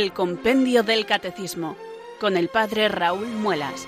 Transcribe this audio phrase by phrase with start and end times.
[0.00, 1.76] el Compendio del Catecismo
[2.20, 3.86] con el Padre Raúl Muelas.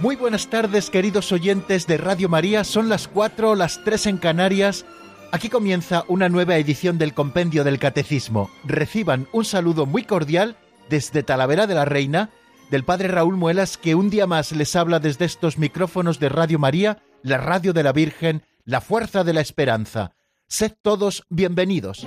[0.00, 4.84] Muy buenas tardes queridos oyentes de Radio María, son las 4, las 3 en Canarias.
[5.30, 8.50] Aquí comienza una nueva edición del Compendio del Catecismo.
[8.64, 10.56] Reciban un saludo muy cordial
[10.90, 12.30] desde Talavera de la Reina
[12.72, 16.58] del Padre Raúl Muelas que un día más les habla desde estos micrófonos de Radio
[16.58, 20.14] María, la radio de la Virgen, la fuerza de la esperanza.
[20.46, 22.06] Sed todos bienvenidos.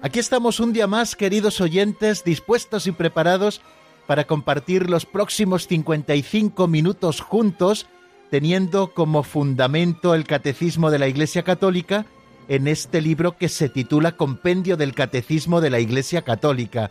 [0.00, 3.60] Aquí estamos un día más, queridos oyentes, dispuestos y preparados
[4.06, 7.88] para compartir los próximos 55 minutos juntos,
[8.30, 12.06] teniendo como fundamento el Catecismo de la Iglesia Católica
[12.48, 16.90] en este libro que se titula Compendio del Catecismo de la Iglesia Católica.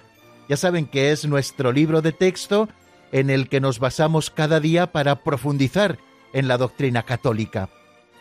[0.49, 2.69] Ya saben que es nuestro libro de texto
[3.11, 5.97] en el que nos basamos cada día para profundizar
[6.33, 7.69] en la doctrina católica.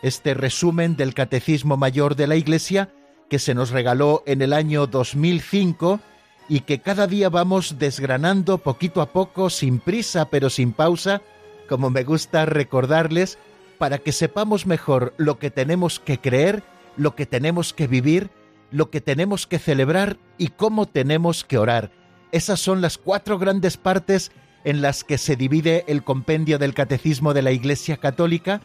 [0.02, 2.91] Este resumen del Catecismo Mayor de la Iglesia
[3.28, 6.00] que se nos regaló en el año 2005
[6.48, 11.22] y que cada día vamos desgranando poquito a poco, sin prisa pero sin pausa,
[11.69, 13.38] como me gusta recordarles,
[13.78, 16.62] para que sepamos mejor lo que tenemos que creer
[16.97, 18.31] lo que tenemos que vivir,
[18.70, 21.91] lo que tenemos que celebrar y cómo tenemos que orar.
[22.33, 24.33] Esas son las cuatro grandes partes
[24.64, 28.62] en las que se divide el compendio del Catecismo de la Iglesia Católica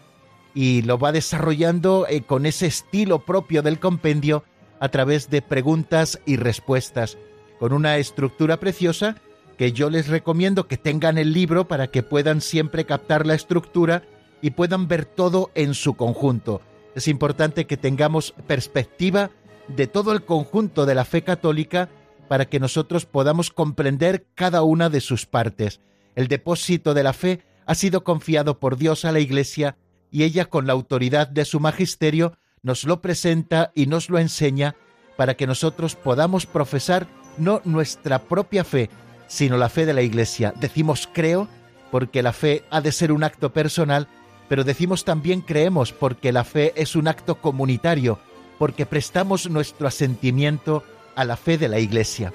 [0.53, 4.43] y lo va desarrollando eh, con ese estilo propio del compendio
[4.79, 7.17] a través de preguntas y respuestas,
[7.59, 9.17] con una estructura preciosa
[9.57, 14.03] que yo les recomiendo que tengan el libro para que puedan siempre captar la estructura
[14.41, 16.61] y puedan ver todo en su conjunto
[16.95, 19.31] es importante que tengamos perspectiva
[19.67, 21.89] de todo el conjunto de la fe católica
[22.27, 25.81] para que nosotros podamos comprender cada una de sus partes.
[26.15, 29.77] El depósito de la fe ha sido confiado por Dios a la Iglesia
[30.11, 34.75] y ella con la autoridad de su magisterio nos lo presenta y nos lo enseña
[35.17, 37.07] para que nosotros podamos profesar
[37.37, 38.89] no nuestra propia fe,
[39.27, 40.53] sino la fe de la Iglesia.
[40.59, 41.47] Decimos creo
[41.91, 44.07] porque la fe ha de ser un acto personal
[44.49, 48.19] pero decimos también creemos porque la fe es un acto comunitario,
[48.57, 50.83] porque prestamos nuestro asentimiento
[51.15, 52.33] a la fe de la Iglesia.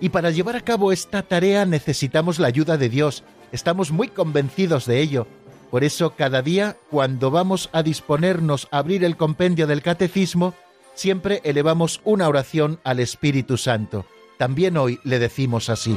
[0.00, 3.22] Y para llevar a cabo esta tarea necesitamos la ayuda de Dios,
[3.52, 5.26] estamos muy convencidos de ello.
[5.70, 10.54] Por eso cada día, cuando vamos a disponernos a abrir el compendio del Catecismo,
[10.94, 14.06] siempre elevamos una oración al Espíritu Santo.
[14.38, 15.96] También hoy le decimos así.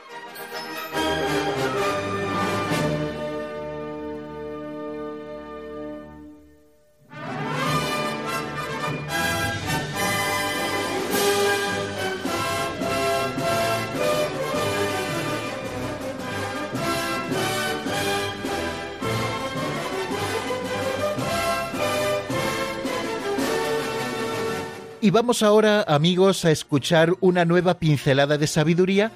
[25.11, 29.11] Y vamos ahora, amigos, a escuchar una nueva pincelada de sabiduría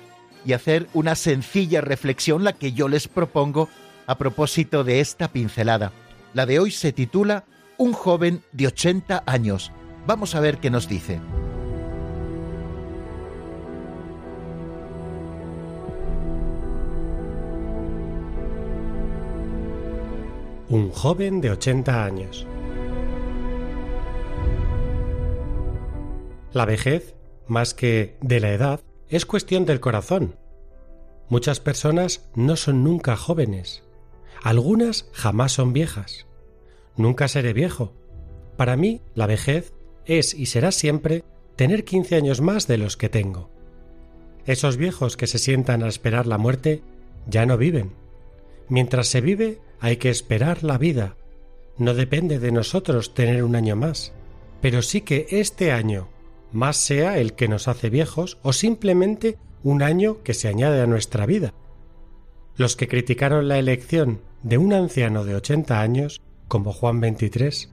[0.45, 3.69] y hacer una sencilla reflexión, la que yo les propongo
[4.05, 5.93] a propósito de esta pincelada.
[6.33, 7.45] La de hoy se titula
[7.77, 9.71] Un joven de 80 años.
[10.05, 11.21] Vamos a ver qué nos dice.
[20.67, 22.45] Un joven de 80 años.
[26.55, 27.15] La vejez,
[27.47, 28.79] más que de la edad,
[29.09, 30.37] es cuestión del corazón.
[31.27, 33.83] Muchas personas no son nunca jóvenes.
[34.41, 36.27] Algunas jamás son viejas.
[36.95, 37.91] Nunca seré viejo.
[38.55, 39.73] Para mí, la vejez
[40.05, 41.25] es y será siempre
[41.57, 43.49] tener 15 años más de los que tengo.
[44.45, 46.81] Esos viejos que se sientan a esperar la muerte
[47.27, 47.91] ya no viven.
[48.69, 51.17] Mientras se vive hay que esperar la vida.
[51.77, 54.13] No depende de nosotros tener un año más,
[54.61, 56.14] pero sí que este año
[56.55, 60.87] más sea el que nos hace viejos o simplemente un año que se añade a
[60.87, 61.53] nuestra vida.
[62.55, 67.69] Los que criticaron la elección de un anciano de ochenta años, como Juan XXIII,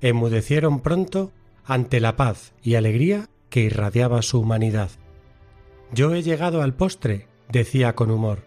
[0.00, 1.32] emudecieron pronto
[1.64, 4.90] ante la paz y alegría que irradiaba su humanidad.
[5.92, 8.42] Yo he llegado al postre, decía con humor,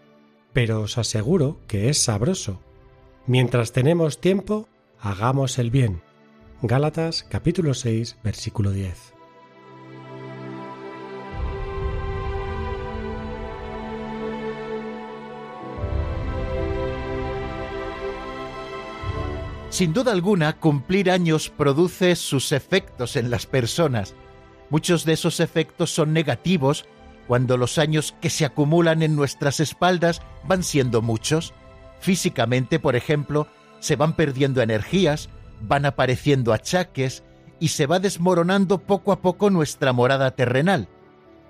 [0.52, 2.60] pero os aseguro que es sabroso.
[3.26, 4.68] Mientras tenemos tiempo,
[5.00, 6.02] hagamos el bien.
[6.60, 9.17] Gálatas capítulo 6 versículo 10.
[19.78, 24.16] Sin duda alguna, cumplir años produce sus efectos en las personas.
[24.70, 26.84] Muchos de esos efectos son negativos
[27.28, 31.54] cuando los años que se acumulan en nuestras espaldas van siendo muchos.
[32.00, 33.46] Físicamente, por ejemplo,
[33.78, 35.28] se van perdiendo energías,
[35.60, 37.22] van apareciendo achaques
[37.60, 40.88] y se va desmoronando poco a poco nuestra morada terrenal.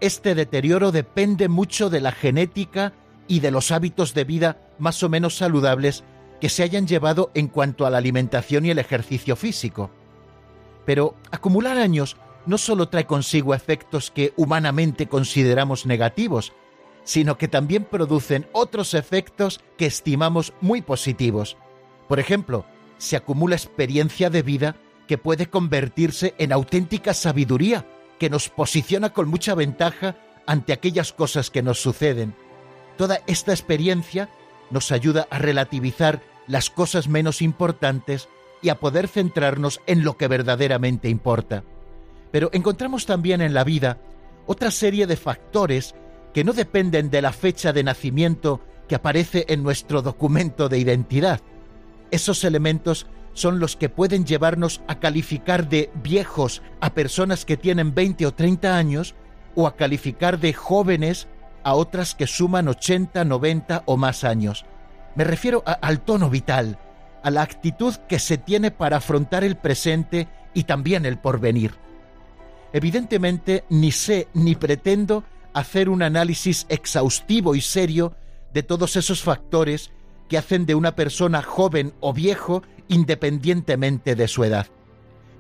[0.01, 2.93] Este deterioro depende mucho de la genética
[3.27, 6.05] y de los hábitos de vida más o menos saludables
[6.41, 9.91] que se hayan llevado en cuanto a la alimentación y el ejercicio físico.
[10.85, 16.53] Pero acumular años no solo trae consigo efectos que humanamente consideramos negativos,
[17.05, 21.57] sino que también producen otros efectos que estimamos muy positivos.
[22.09, 22.65] Por ejemplo,
[22.99, 24.77] se acumula experiencia de vida
[25.07, 27.87] que puede convertirse en auténtica sabiduría,
[28.19, 32.35] que nos posiciona con mucha ventaja ante aquellas cosas que nos suceden.
[32.97, 34.29] Toda esta experiencia
[34.71, 38.29] nos ayuda a relativizar las cosas menos importantes
[38.61, 41.63] y a poder centrarnos en lo que verdaderamente importa.
[42.33, 43.99] Pero encontramos también en la vida
[44.47, 45.95] otra serie de factores
[46.35, 51.41] que no dependen de la fecha de nacimiento que aparece en nuestro documento de identidad.
[52.11, 57.95] Esos elementos son los que pueden llevarnos a calificar de viejos a personas que tienen
[57.95, 59.15] 20 o 30 años
[59.55, 61.29] o a calificar de jóvenes
[61.63, 64.65] a otras que suman 80, 90 o más años.
[65.15, 66.79] Me refiero al tono vital,
[67.23, 71.75] a la actitud que se tiene para afrontar el presente y también el porvenir.
[72.73, 75.25] Evidentemente, ni sé ni pretendo
[75.55, 78.15] hacer un análisis exhaustivo y serio
[78.53, 79.91] de todos esos factores
[80.29, 84.67] que hacen de una persona joven o viejo independientemente de su edad.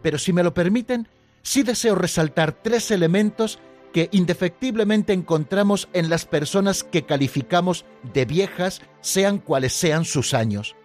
[0.02, 1.08] Pero si me lo permiten,
[1.42, 3.58] sí deseo resaltar tres elementos
[3.92, 10.76] que indefectiblemente encontramos en las personas que calificamos de viejas, sean cuales sean sus años.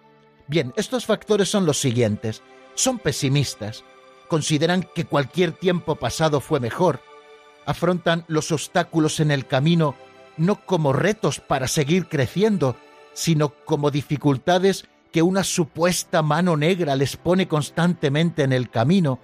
[0.46, 2.42] Bien, estos factores son los siguientes.
[2.74, 3.84] Son pesimistas,
[4.28, 7.00] consideran que cualquier tiempo pasado fue mejor,
[7.66, 9.94] afrontan los obstáculos en el camino
[10.36, 12.76] no como retos para seguir creciendo,
[13.12, 19.20] sino como dificultades que una supuesta mano negra les pone constantemente en el camino.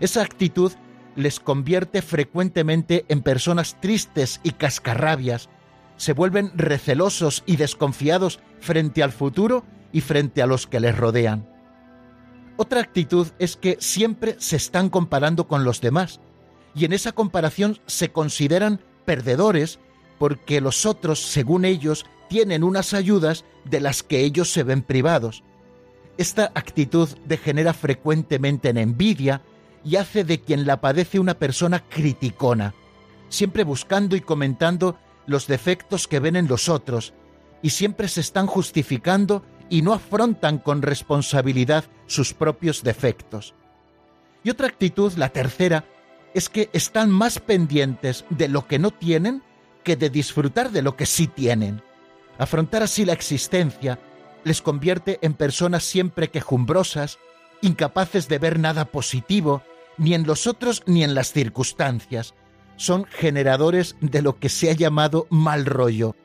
[0.00, 0.72] Esa actitud
[1.16, 5.48] les convierte frecuentemente en personas tristes y cascarrabias,
[5.96, 11.48] se vuelven recelosos y desconfiados frente al futuro y frente a los que les rodean.
[12.56, 16.20] Otra actitud es que siempre se están comparando con los demás,
[16.74, 19.78] y en esa comparación se consideran perdedores
[20.18, 25.42] porque los otros, según ellos, tienen unas ayudas de las que ellos se ven privados.
[26.16, 29.42] Esta actitud degenera frecuentemente en envidia,
[29.84, 32.74] y hace de quien la padece una persona criticona,
[33.28, 37.12] siempre buscando y comentando los defectos que ven en los otros,
[37.62, 43.54] y siempre se están justificando y no afrontan con responsabilidad sus propios defectos.
[44.42, 45.84] Y otra actitud, la tercera,
[46.34, 49.42] es que están más pendientes de lo que no tienen
[49.82, 51.82] que de disfrutar de lo que sí tienen.
[52.38, 53.98] Afrontar así la existencia
[54.42, 57.18] les convierte en personas siempre quejumbrosas,
[57.62, 59.62] incapaces de ver nada positivo
[59.98, 62.34] ni en los otros ni en las circunstancias.
[62.76, 66.16] Son generadores de lo que se ha llamado mal rollo.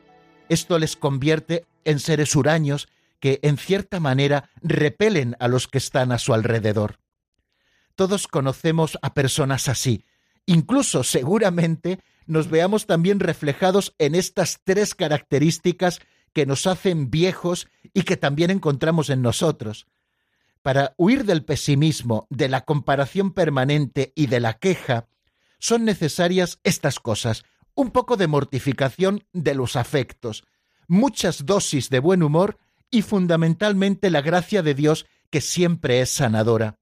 [0.50, 2.88] Esto les convierte en seres huraños
[3.20, 7.00] que en cierta manera repelen a los que están a su alrededor.
[7.96, 10.06] Todos conocemos a personas así.
[10.46, 16.00] Incluso seguramente nos veamos también reflejados en estas tres características
[16.34, 19.88] que nos hacen viejos y que también encontramos en nosotros.
[20.62, 25.08] Para huir del pesimismo, de la comparación permanente y de la queja,
[25.60, 27.44] son necesarias estas cosas,
[27.76, 30.44] un poco de mortificación de los afectos,
[30.88, 32.58] muchas dosis de buen humor
[32.92, 36.80] y fundamentalmente la gracia de Dios que siempre es sanadora.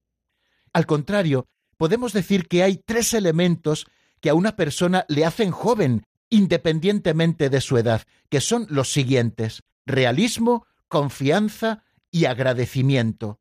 [0.72, 3.86] Al contrario, podemos decir que hay tres elementos
[4.20, 9.62] que a una persona le hacen joven independientemente de su edad, que son los siguientes
[9.88, 13.40] realismo, confianza y agradecimiento.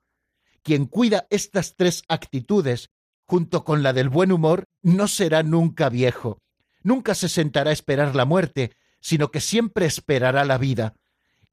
[0.67, 2.89] Quien cuida estas tres actitudes,
[3.23, 6.41] junto con la del buen humor, no será nunca viejo.
[6.83, 10.95] Nunca se sentará a esperar la muerte, sino que siempre esperará la vida.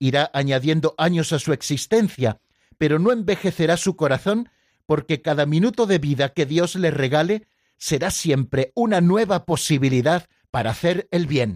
[0.00, 2.40] Irá añadiendo años a su existencia,
[2.76, 4.48] pero no envejecerá su corazón,
[4.84, 10.72] porque cada minuto de vida que Dios le regale será siempre una nueva posibilidad para
[10.72, 11.54] hacer el bien.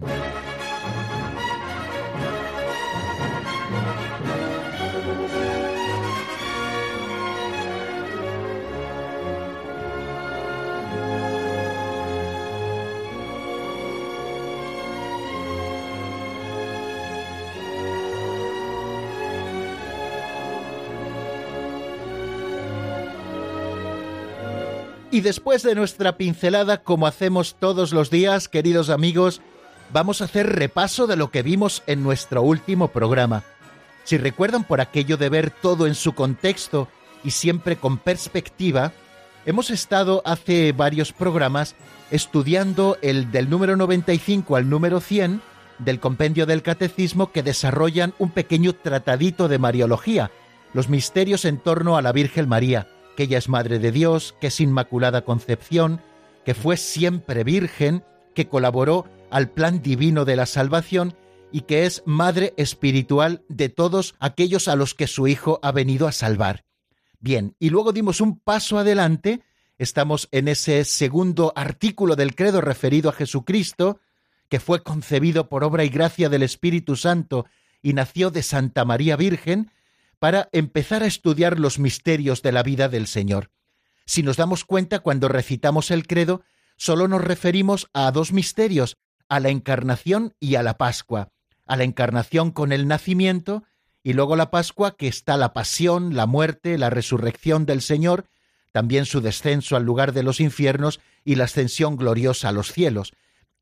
[25.11, 29.41] Y después de nuestra pincelada, como hacemos todos los días, queridos amigos,
[29.91, 33.43] vamos a hacer repaso de lo que vimos en nuestro último programa.
[34.03, 36.87] Si recuerdan por aquello de ver todo en su contexto
[37.23, 38.91] y siempre con perspectiva,
[39.47, 41.75] hemos estado hace varios programas
[42.11, 45.41] estudiando el del número 95 al número 100
[45.79, 50.29] del compendio del catecismo que desarrollan un pequeño tratadito de Mariología,
[50.73, 52.87] los misterios en torno a la Virgen María,
[53.19, 55.99] que ella es Madre de Dios, que es Inmaculada Concepción,
[56.45, 61.17] que fue siempre Virgen, que colaboró al plan divino de la salvación
[61.51, 66.07] y que es Madre espiritual de todos aquellos a los que su Hijo ha venido
[66.07, 66.63] a salvar.
[67.19, 69.41] Bien, y luego dimos un paso adelante,
[69.77, 73.99] estamos en ese segundo artículo del credo referido a Jesucristo,
[74.47, 77.47] que fue concebido por obra y gracia del Espíritu Santo
[77.81, 79.73] y nació de Santa María Virgen,
[80.19, 83.49] para empezar a estudiar los misterios de la vida del Señor.
[84.05, 86.43] Si nos damos cuenta cuando recitamos el credo,
[86.77, 88.97] solo nos referimos a dos misterios,
[89.29, 91.29] a la encarnación y a la Pascua.
[91.65, 93.63] A la encarnación con el nacimiento
[94.03, 98.25] y luego la Pascua que está la pasión, la muerte, la resurrección del Señor,
[98.71, 103.13] también su descenso al lugar de los infiernos y la ascensión gloriosa a los cielos.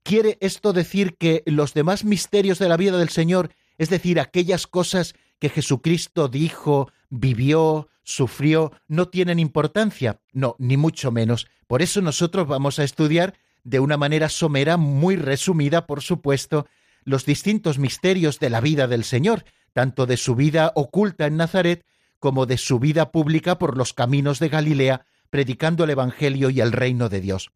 [0.03, 4.67] ¿Quiere esto decir que los demás misterios de la vida del Señor, es decir, aquellas
[4.67, 10.19] cosas que Jesucristo dijo, vivió, sufrió, no tienen importancia?
[10.33, 11.47] No, ni mucho menos.
[11.67, 16.67] Por eso nosotros vamos a estudiar de una manera somera, muy resumida, por supuesto,
[17.03, 21.85] los distintos misterios de la vida del Señor, tanto de su vida oculta en Nazaret
[22.19, 26.71] como de su vida pública por los caminos de Galilea, predicando el Evangelio y el
[26.71, 27.51] reino de Dios.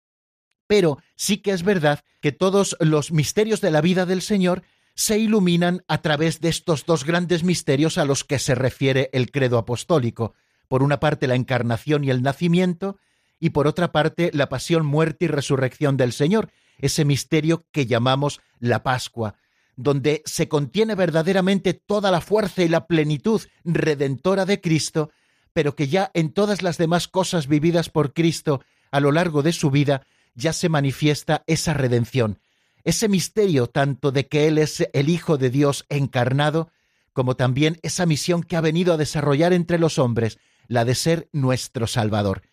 [0.67, 4.63] Pero sí que es verdad que todos los misterios de la vida del Señor
[4.95, 9.31] se iluminan a través de estos dos grandes misterios a los que se refiere el
[9.31, 10.33] credo apostólico,
[10.67, 12.97] por una parte la encarnación y el nacimiento,
[13.39, 18.41] y por otra parte la pasión, muerte y resurrección del Señor, ese misterio que llamamos
[18.59, 19.35] la Pascua,
[19.75, 25.11] donde se contiene verdaderamente toda la fuerza y la plenitud redentora de Cristo,
[25.53, 29.53] pero que ya en todas las demás cosas vividas por Cristo a lo largo de
[29.53, 30.05] su vida
[30.35, 32.39] ya se manifiesta esa redención,
[32.83, 36.71] ese misterio tanto de que Él es el Hijo de Dios encarnado,
[37.13, 41.29] como también esa misión que ha venido a desarrollar entre los hombres, la de ser
[41.31, 42.43] nuestro Salvador.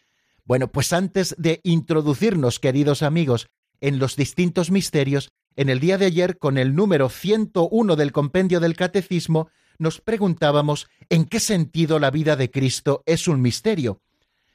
[0.45, 3.49] Bueno, pues antes de introducirnos, queridos amigos,
[3.81, 8.61] en los distintos misterios, en el día de ayer, con el número 101 del compendio
[8.61, 14.01] del Catecismo, nos preguntábamos en qué sentido la vida de Cristo es un misterio.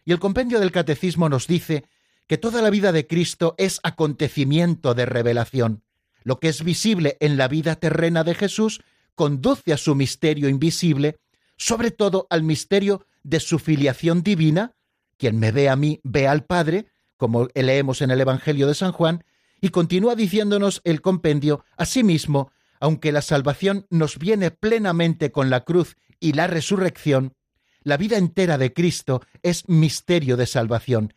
[0.06, 1.86] Y el compendio del Catecismo nos dice
[2.28, 5.84] que toda la vida de Cristo es acontecimiento de revelación.
[6.24, 8.82] Lo que es visible en la vida terrena de Jesús
[9.16, 11.18] conduce a su misterio invisible,
[11.58, 14.76] sobre todo al misterio de su filiación divina.
[15.18, 16.88] Quien me ve a mí ve al Padre,
[17.18, 19.24] como leemos en el Evangelio de San Juan,
[19.62, 25.96] y continúa diciéndonos el compendio, asimismo, aunque la salvación nos viene plenamente con la cruz
[26.20, 27.34] y la resurrección,
[27.84, 31.14] la vida entera de Cristo es misterio de salvación,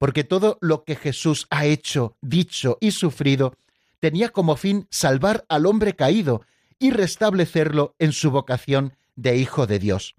[0.00, 3.52] porque todo lo que Jesús ha hecho, dicho y sufrido
[3.98, 6.40] tenía como fin salvar al hombre caído
[6.78, 10.14] y restablecerlo en su vocación de Hijo de Dios.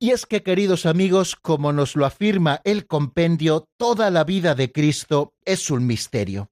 [0.00, 4.72] Y es que, queridos amigos, como nos lo afirma el compendio, toda la vida de
[4.72, 6.50] Cristo es un misterio.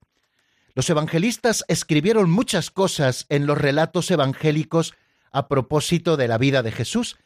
[0.74, 4.94] Los evangelistas escribieron muchas cosas en los relatos evangélicos
[5.32, 7.16] a propósito de la vida de Jesús,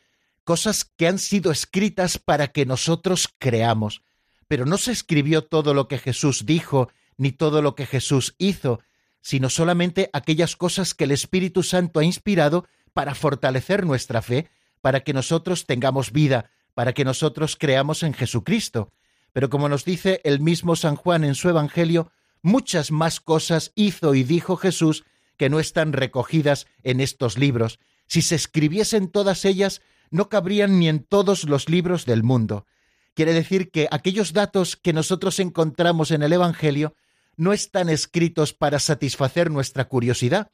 [0.45, 4.01] cosas que han sido escritas para que nosotros creamos
[4.49, 8.81] pero no se escribió todo lo que Jesús dijo, ni todo lo que Jesús hizo,
[9.21, 15.01] sino solamente aquellas cosas que el Espíritu Santo ha inspirado para fortalecer nuestra fe, para
[15.01, 18.93] que nosotros tengamos vida, para que nosotros creamos en Jesucristo.
[19.33, 22.11] Pero como nos dice el mismo San Juan en su Evangelio,
[22.43, 25.05] muchas más cosas hizo y dijo Jesús
[25.37, 27.79] que no están recogidas en estos libros.
[28.07, 29.81] Si se escribiesen todas ellas,
[30.11, 32.67] no cabrían ni en todos los libros del mundo.
[33.15, 36.95] Quiere decir que aquellos datos que nosotros encontramos en el Evangelio
[37.37, 40.51] no están escritos para satisfacer nuestra curiosidad.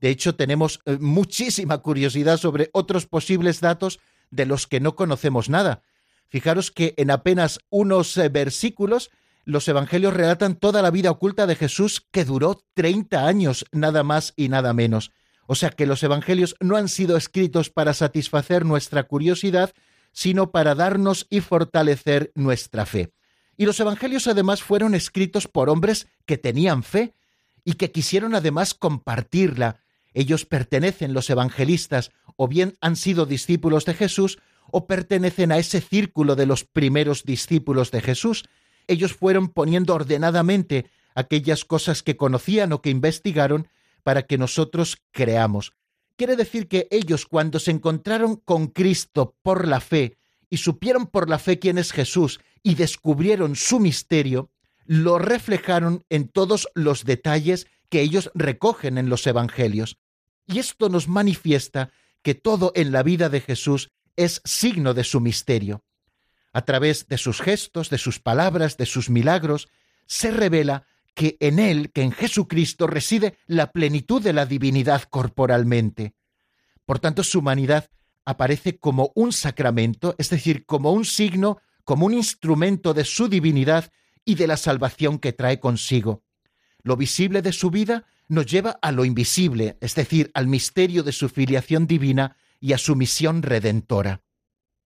[0.00, 3.98] De hecho, tenemos eh, muchísima curiosidad sobre otros posibles datos
[4.30, 5.82] de los que no conocemos nada.
[6.28, 9.10] Fijaros que en apenas unos eh, versículos
[9.44, 14.34] los evangelios relatan toda la vida oculta de Jesús que duró 30 años, nada más
[14.36, 15.10] y nada menos.
[15.46, 19.72] O sea que los evangelios no han sido escritos para satisfacer nuestra curiosidad,
[20.18, 23.12] sino para darnos y fortalecer nuestra fe.
[23.56, 27.14] Y los Evangelios además fueron escritos por hombres que tenían fe
[27.64, 29.78] y que quisieron además compartirla.
[30.14, 34.40] Ellos pertenecen, los evangelistas, o bien han sido discípulos de Jesús,
[34.72, 38.48] o pertenecen a ese círculo de los primeros discípulos de Jesús,
[38.88, 43.68] ellos fueron poniendo ordenadamente aquellas cosas que conocían o que investigaron
[44.02, 45.74] para que nosotros creamos.
[46.18, 50.18] Quiere decir que ellos cuando se encontraron con Cristo por la fe
[50.50, 54.50] y supieron por la fe quién es Jesús y descubrieron su misterio,
[54.84, 59.96] lo reflejaron en todos los detalles que ellos recogen en los Evangelios.
[60.44, 65.20] Y esto nos manifiesta que todo en la vida de Jesús es signo de su
[65.20, 65.84] misterio.
[66.52, 69.68] A través de sus gestos, de sus palabras, de sus milagros,
[70.08, 70.84] se revela
[71.18, 76.14] que en Él, que en Jesucristo, reside la plenitud de la divinidad corporalmente.
[76.86, 77.90] Por tanto, su humanidad
[78.24, 83.90] aparece como un sacramento, es decir, como un signo, como un instrumento de su divinidad
[84.24, 86.22] y de la salvación que trae consigo.
[86.84, 91.10] Lo visible de su vida nos lleva a lo invisible, es decir, al misterio de
[91.10, 94.22] su filiación divina y a su misión redentora.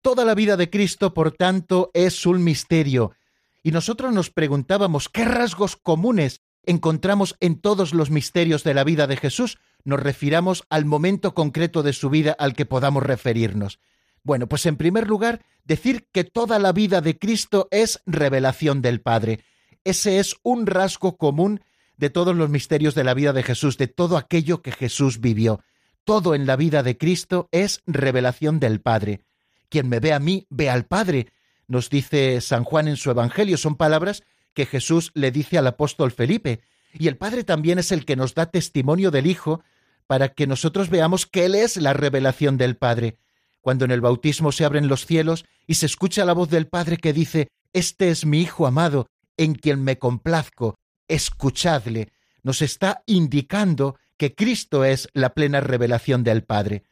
[0.00, 3.16] Toda la vida de Cristo, por tanto, es un misterio,
[3.62, 9.06] y nosotros nos preguntábamos qué rasgos comunes encontramos en todos los misterios de la vida
[9.06, 13.80] de Jesús, nos refiramos al momento concreto de su vida al que podamos referirnos.
[14.22, 19.00] Bueno, pues en primer lugar, decir que toda la vida de Cristo es revelación del
[19.00, 19.40] Padre.
[19.84, 21.62] Ese es un rasgo común
[21.96, 25.60] de todos los misterios de la vida de Jesús, de todo aquello que Jesús vivió.
[26.04, 29.20] Todo en la vida de Cristo es revelación del Padre.
[29.68, 31.28] Quien me ve a mí, ve al Padre,
[31.70, 33.56] nos dice San Juan en su Evangelio.
[33.56, 36.62] Son palabras que Jesús le dice al apóstol Felipe.
[36.92, 39.62] Y el Padre también es el que nos da testimonio del Hijo
[40.08, 43.18] para que nosotros veamos que Él es la revelación del Padre.
[43.60, 46.96] Cuando en el bautismo se abren los cielos y se escucha la voz del Padre
[46.96, 50.74] que dice, Este es mi Hijo amado, en quien me complazco,
[51.06, 52.10] escuchadle,
[52.42, 56.82] nos está indicando que Cristo es la plena revelación del Padre.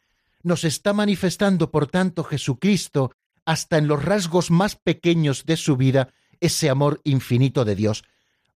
[0.44, 3.10] Nos está manifestando, por tanto, Jesucristo,
[3.48, 8.04] hasta en los rasgos más pequeños de su vida, ese amor infinito de Dios.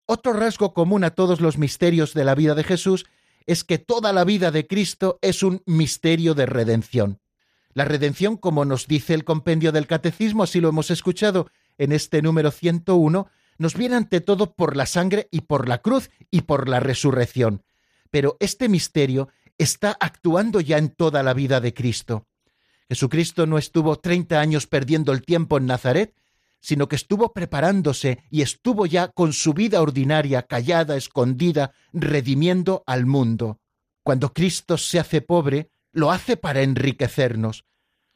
[0.05, 3.07] Otro rasgo común a todos los misterios de la vida de Jesús
[3.46, 7.20] es que toda la vida de Cristo es un misterio de redención.
[7.72, 12.20] La redención, como nos dice el compendio del Catecismo, así lo hemos escuchado en este
[12.20, 16.68] número 101, nos viene ante todo por la sangre y por la cruz y por
[16.68, 17.62] la resurrección.
[18.11, 22.26] Pero este misterio está actuando ya en toda la vida de Cristo.
[22.92, 26.14] Jesucristo no estuvo treinta años perdiendo el tiempo en Nazaret,
[26.61, 33.07] sino que estuvo preparándose y estuvo ya con su vida ordinaria, callada, escondida, redimiendo al
[33.07, 33.61] mundo.
[34.02, 37.64] Cuando Cristo se hace pobre, lo hace para enriquecernos.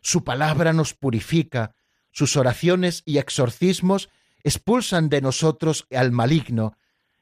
[0.03, 1.75] Su palabra nos purifica,
[2.13, 4.11] sus oraciones y exorcismos
[4.45, 6.77] expulsan de nosotros al maligno,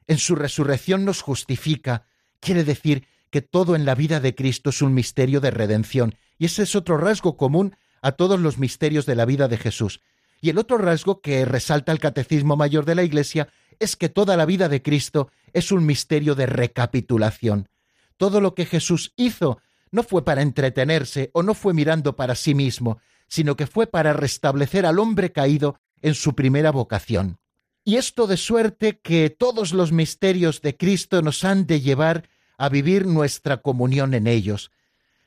[0.08, 2.04] en su resurrección nos justifica,
[2.40, 6.44] quiere decir que todo en la vida de Cristo es un misterio de redención, y
[6.44, 10.02] ese es otro rasgo común a todos los misterios de la vida de Jesús.
[10.40, 13.48] Y el otro rasgo que resalta el Catecismo Mayor de la Iglesia
[13.80, 17.68] es que toda la vida de Cristo es un misterio de recapitulación.
[18.18, 19.58] Todo lo que Jesús hizo
[19.90, 24.12] no fue para entretenerse o no fue mirando para sí mismo, sino que fue para
[24.12, 27.38] restablecer al hombre caído en su primera vocación.
[27.82, 32.68] Y esto de suerte que todos los misterios de Cristo nos han de llevar a
[32.68, 34.70] vivir nuestra comunión en ellos.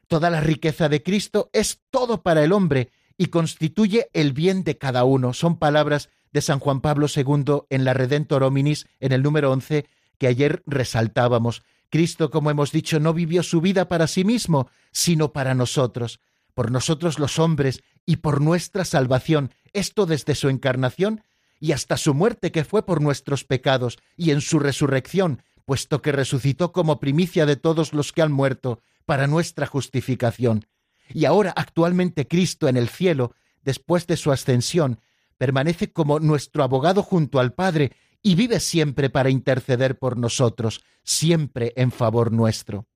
[0.07, 4.77] Toda la riqueza de Cristo es todo para el hombre y constituye el bien de
[4.77, 5.33] cada uno.
[5.33, 9.85] Son palabras de San Juan Pablo II en la Redentor Hominis, en el número 11,
[10.17, 11.63] que ayer resaltábamos.
[11.89, 16.19] Cristo, como hemos dicho, no vivió su vida para sí mismo, sino para nosotros,
[16.53, 21.23] por nosotros los hombres y por nuestra salvación, esto desde su encarnación
[21.59, 26.13] y hasta su muerte que fue por nuestros pecados, y en su resurrección, puesto que
[26.13, 30.65] resucitó como primicia de todos los que han muerto, para nuestra justificación.
[31.13, 35.01] Y ahora actualmente Cristo en el cielo, después de su ascensión,
[35.37, 37.91] permanece como nuestro abogado junto al Padre
[38.23, 42.87] y vive siempre para interceder por nosotros, siempre en favor nuestro.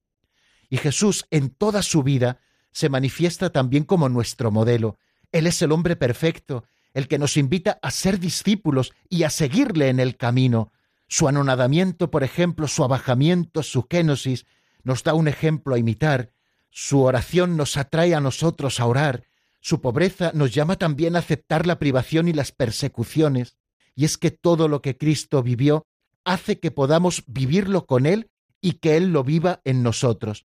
[0.69, 2.39] Y Jesús en toda su vida
[2.71, 4.97] se manifiesta también como nuestro modelo.
[5.33, 9.89] Él es el hombre perfecto, el que nos invita a ser discípulos y a seguirle
[9.89, 10.71] en el camino.
[11.11, 14.45] Su anonadamiento, por ejemplo, su abajamiento, su kénosis,
[14.81, 16.31] nos da un ejemplo a imitar.
[16.69, 19.25] Su oración nos atrae a nosotros a orar.
[19.59, 23.57] Su pobreza nos llama también a aceptar la privación y las persecuciones.
[23.93, 25.85] Y es que todo lo que Cristo vivió
[26.23, 28.29] hace que podamos vivirlo con Él
[28.61, 30.45] y que Él lo viva en nosotros.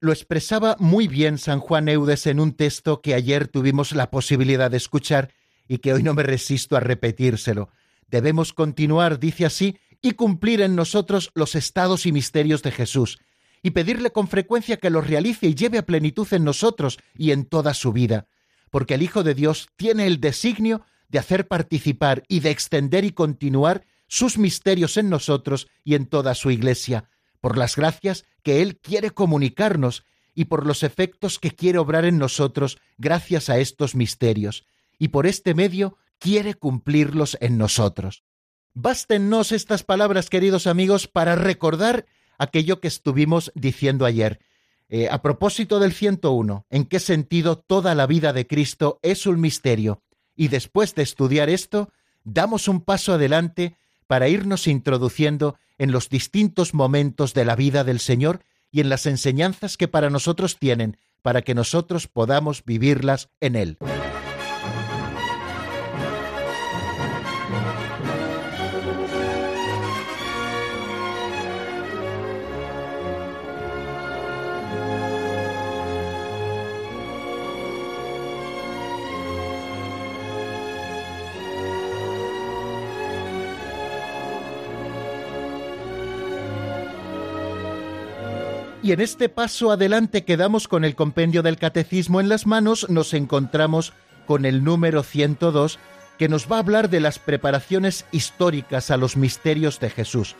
[0.00, 4.72] Lo expresaba muy bien San Juan Eudes en un texto que ayer tuvimos la posibilidad
[4.72, 5.32] de escuchar
[5.68, 7.70] y que hoy no me resisto a repetírselo.
[8.08, 13.18] Debemos continuar, dice así, y cumplir en nosotros los estados y misterios de Jesús,
[13.62, 17.44] y pedirle con frecuencia que los realice y lleve a plenitud en nosotros y en
[17.44, 18.26] toda su vida,
[18.70, 23.12] porque el Hijo de Dios tiene el designio de hacer participar y de extender y
[23.12, 27.10] continuar sus misterios en nosotros y en toda su Iglesia,
[27.40, 32.18] por las gracias que Él quiere comunicarnos y por los efectos que quiere obrar en
[32.18, 34.64] nosotros gracias a estos misterios,
[34.98, 38.22] y por este medio quiere cumplirlos en nosotros.
[38.74, 42.06] Bástennos estas palabras, queridos amigos, para recordar
[42.38, 44.38] aquello que estuvimos diciendo ayer.
[44.88, 49.40] Eh, a propósito del 101, ¿en qué sentido toda la vida de Cristo es un
[49.40, 50.02] misterio?
[50.36, 51.90] Y después de estudiar esto,
[52.22, 57.98] damos un paso adelante para irnos introduciendo en los distintos momentos de la vida del
[57.98, 63.56] Señor y en las enseñanzas que para nosotros tienen, para que nosotros podamos vivirlas en
[63.56, 63.78] Él.
[88.90, 92.90] Y en este paso adelante que damos con el compendio del catecismo en las manos,
[92.90, 93.92] nos encontramos
[94.26, 95.78] con el número 102,
[96.18, 100.34] que nos va a hablar de las preparaciones históricas a los misterios de Jesús.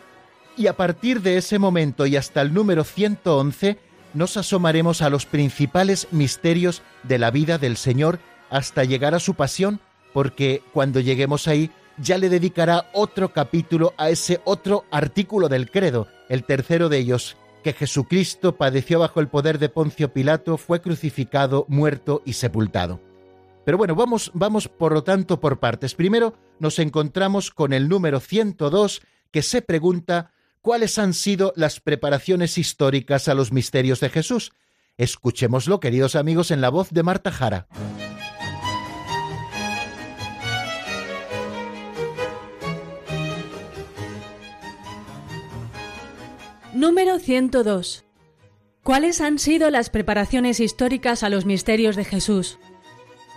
[0.57, 3.79] Y a partir de ese momento y hasta el número 111,
[4.15, 8.19] nos asomaremos a los principales misterios de la vida del Señor
[8.51, 9.79] hasta llegar a su pasión,
[10.13, 16.09] porque cuando lleguemos ahí ya le dedicará otro capítulo a ese otro artículo del credo,
[16.29, 21.67] el tercero de ellos, que Jesucristo padeció bajo el poder de Poncio Pilato, fue crucificado,
[21.69, 23.01] muerto y sepultado.
[23.65, 25.95] Pero bueno, vamos, vamos por lo tanto por partes.
[25.95, 32.59] Primero nos encontramos con el número 102 que se pregunta cuáles han sido las preparaciones
[32.59, 34.53] históricas a los misterios de Jesús.
[34.97, 37.69] Escuchémoslo, queridos amigos, en la voz de Marta Jara.
[46.81, 48.07] Número 102.
[48.83, 52.59] ¿Cuáles han sido las preparaciones históricas a los misterios de Jesús?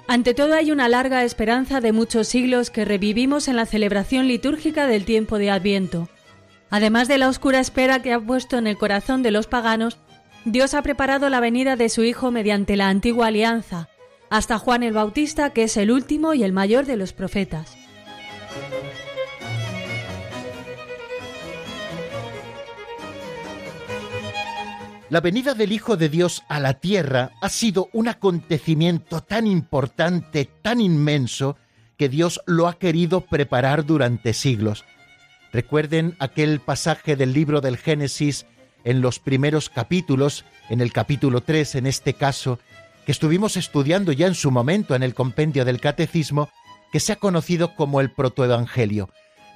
[0.07, 4.87] Ante todo hay una larga esperanza de muchos siglos que revivimos en la celebración litúrgica
[4.87, 6.07] del tiempo de Adviento.
[6.69, 9.97] Además de la oscura espera que ha puesto en el corazón de los paganos,
[10.45, 13.89] Dios ha preparado la venida de su Hijo mediante la antigua alianza,
[14.29, 17.82] hasta Juan el Bautista, que es el último y el mayor de los profetas.
[25.09, 30.49] La venida del Hijo de Dios a la tierra ha sido un acontecimiento tan importante,
[30.61, 31.57] tan inmenso,
[31.97, 34.85] que Dios lo ha querido preparar durante siglos.
[35.51, 38.45] Recuerden aquel pasaje del libro del Génesis
[38.85, 42.59] en los primeros capítulos, en el capítulo 3 en este caso,
[43.05, 46.49] que estuvimos estudiando ya en su momento en el compendio del Catecismo,
[46.91, 49.09] que se ha conocido como el protoevangelio.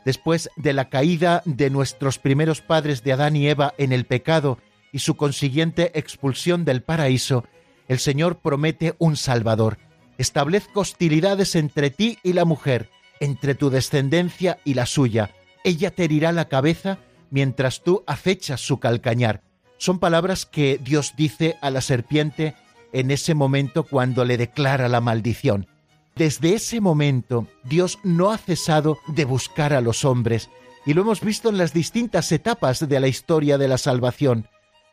[0.05, 4.59] Después de la caída de nuestros primeros padres de Adán y Eva en el pecado
[4.97, 7.45] y su consiguiente expulsión del paraíso,
[7.87, 9.77] el Señor promete un Salvador.
[10.17, 15.29] Establezco hostilidades entre ti y la mujer, entre tu descendencia y la suya.
[15.63, 16.97] Ella te herirá la cabeza
[17.29, 19.43] mientras tú acechas su calcañar.
[19.77, 22.55] Son palabras que Dios dice a la serpiente
[22.91, 25.67] en ese momento cuando le declara la maldición.
[26.15, 30.49] Desde ese momento Dios no ha cesado de buscar a los hombres,
[30.87, 34.47] y lo hemos visto en las distintas etapas de la historia de la salvación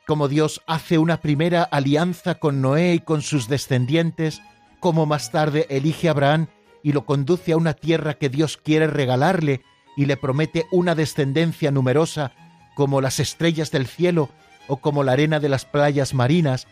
[0.06, 4.42] como Dios hace una primera alianza con Noé y con sus descendientes,
[4.80, 6.48] como más tarde elige a Abraham
[6.82, 9.62] y lo conduce a una tierra que Dios quiere regalarle
[9.96, 12.32] y le promete una descendencia numerosa
[12.74, 14.28] como las estrellas del cielo
[14.66, 16.66] o como la arena de las playas marinas,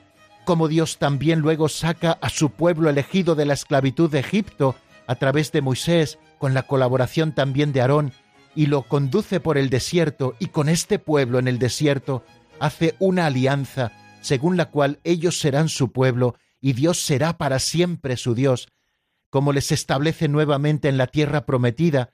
[0.45, 4.75] como Dios también luego saca a su pueblo elegido de la esclavitud de Egipto
[5.07, 8.13] a través de Moisés, con la colaboración también de Aarón,
[8.55, 12.25] y lo conduce por el desierto, y con este pueblo en el desierto
[12.61, 18.17] hace una alianza según la cual ellos serán su pueblo y Dios será para siempre
[18.17, 18.69] su Dios,
[19.29, 22.13] como les establece nuevamente en la tierra prometida,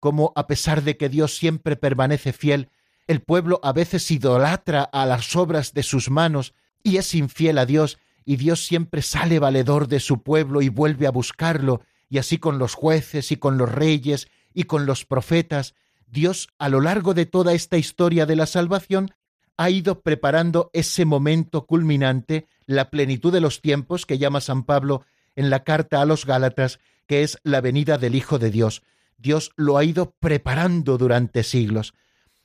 [0.00, 2.70] como a pesar de que Dios siempre permanece fiel,
[3.08, 7.66] el pueblo a veces idolatra a las obras de sus manos y es infiel a
[7.66, 12.38] Dios, y Dios siempre sale valedor de su pueblo y vuelve a buscarlo, y así
[12.38, 15.74] con los jueces y con los reyes y con los profetas,
[16.06, 19.10] Dios a lo largo de toda esta historia de la salvación
[19.58, 25.04] ha ido preparando ese momento culminante, la plenitud de los tiempos que llama San Pablo
[25.34, 28.82] en la carta a los Gálatas, que es la venida del Hijo de Dios.
[29.18, 31.92] Dios lo ha ido preparando durante siglos.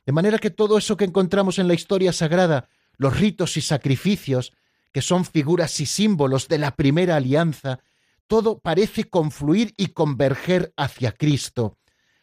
[0.08, 4.52] De manera que todo eso que encontramos en la historia sagrada, los ritos y sacrificios,
[4.91, 7.80] que son figuras y símbolos de la primera alianza,
[8.28, 11.78] todo parece confluir y converger hacia Cristo.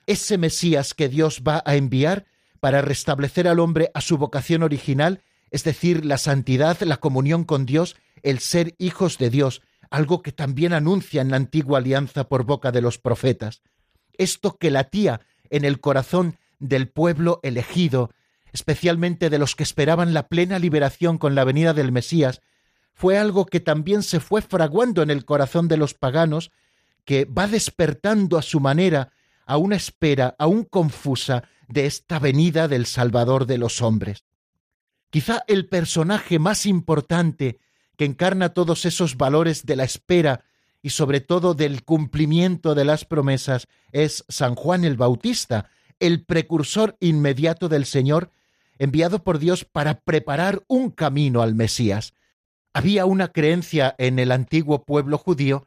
[0.06, 2.26] Ese Mesías que Dios va a enviar
[2.60, 7.66] para restablecer al hombre a su vocación original, es decir, la santidad, la comunión con
[7.66, 12.44] Dios, el ser hijos de Dios, algo que también anuncia en la antigua alianza por
[12.44, 13.62] boca de los profetas.
[14.16, 18.10] Esto que latía en el corazón del pueblo elegido,
[18.52, 22.40] especialmente de los que esperaban la plena liberación con la venida del Mesías,
[22.94, 26.52] fue algo que también se fue fraguando en el corazón de los paganos,
[27.04, 29.10] que va despertando a su manera
[29.46, 34.24] a una espera aún confusa de esta venida del Salvador de los hombres.
[35.10, 37.58] Quizá el personaje más importante
[37.96, 40.44] que encarna todos esos valores de la espera
[40.82, 46.96] y sobre todo del cumplimiento de las promesas es San Juan el Bautista, el precursor
[47.00, 48.30] inmediato del Señor,
[48.78, 52.14] enviado por Dios para preparar un camino al Mesías.
[52.72, 55.66] Había una creencia en el antiguo pueblo judío,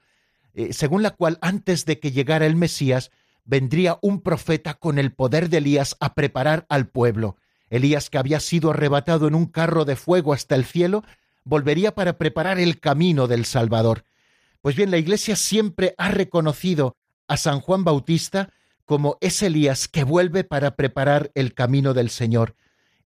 [0.53, 3.11] eh, según la cual antes de que llegara el Mesías,
[3.45, 7.37] vendría un profeta con el poder de Elías a preparar al pueblo.
[7.69, 11.03] Elías, que había sido arrebatado en un carro de fuego hasta el cielo,
[11.43, 14.05] volvería para preparar el camino del Salvador.
[14.61, 16.95] Pues bien, la Iglesia siempre ha reconocido
[17.27, 18.49] a San Juan Bautista
[18.85, 22.55] como ese Elías que vuelve para preparar el camino del Señor.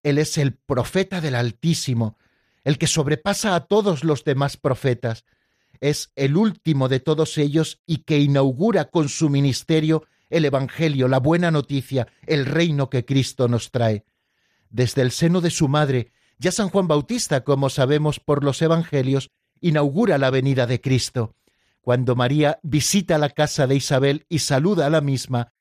[0.02, 2.16] Él es el profeta del Altísimo,
[2.64, 5.24] el que sobrepasa a todos los demás profetas.
[5.80, 11.18] Es el último de todos ellos y que inaugura con su ministerio el Evangelio, la
[11.18, 14.04] buena noticia, el reino que Cristo nos trae.
[14.70, 19.30] Desde el seno de su madre, ya San Juan Bautista, como sabemos por los Evangelios,
[19.60, 21.34] inaugura la venida de Cristo.
[21.80, 25.52] Cuando María visita la casa de Isabel y saluda a la misma,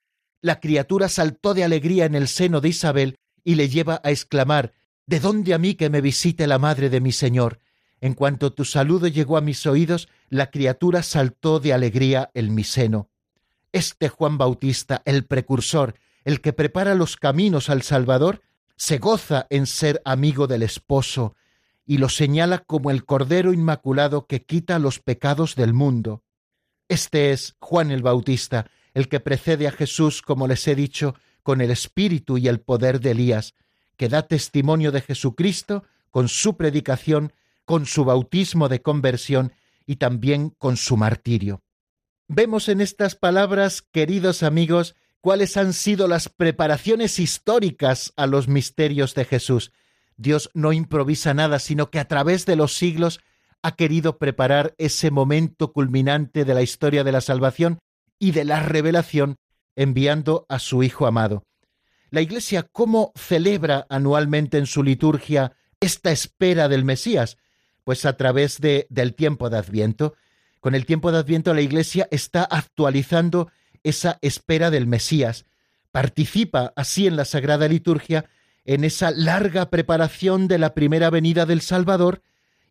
[0.42, 4.74] la criatura saltó de alegría en el seno de Isabel y le lleva a exclamar
[5.06, 7.60] ¿De dónde a mí que me visite la madre de mi Señor?
[8.02, 12.66] En cuanto tu saludo llegó a mis oídos, la criatura saltó de alegría en mi
[12.66, 13.10] seno.
[13.78, 18.42] Este Juan Bautista, el precursor, el que prepara los caminos al Salvador,
[18.76, 21.36] se goza en ser amigo del esposo
[21.86, 26.24] y lo señala como el Cordero Inmaculado que quita los pecados del mundo.
[26.88, 31.14] Este es Juan el Bautista, el que precede a Jesús, como les he dicho,
[31.44, 33.54] con el espíritu y el poder de Elías,
[33.96, 37.32] que da testimonio de Jesucristo con su predicación,
[37.64, 39.54] con su bautismo de conversión
[39.86, 41.62] y también con su martirio.
[42.30, 49.16] Vemos en estas palabras, queridos amigos, cuáles han sido las preparaciones históricas a los misterios
[49.16, 49.72] de Jesús.
[50.18, 53.22] Dios no improvisa nada, sino que a través de los siglos
[53.62, 57.80] ha querido preparar ese momento culminante de la historia de la salvación
[58.20, 59.38] y de la revelación
[59.78, 61.44] enviando a su Hijo amado.
[62.10, 67.38] La Iglesia, ¿cómo celebra anualmente en su liturgia esta espera del Mesías?
[67.86, 70.16] Pues a través de, del tiempo de Adviento.
[70.60, 73.52] Con el tiempo de Adviento la Iglesia está actualizando
[73.84, 75.46] esa espera del Mesías.
[75.92, 78.26] Participa así en la Sagrada Liturgia
[78.66, 82.22] en esa larga preparación de la primera venida del Salvador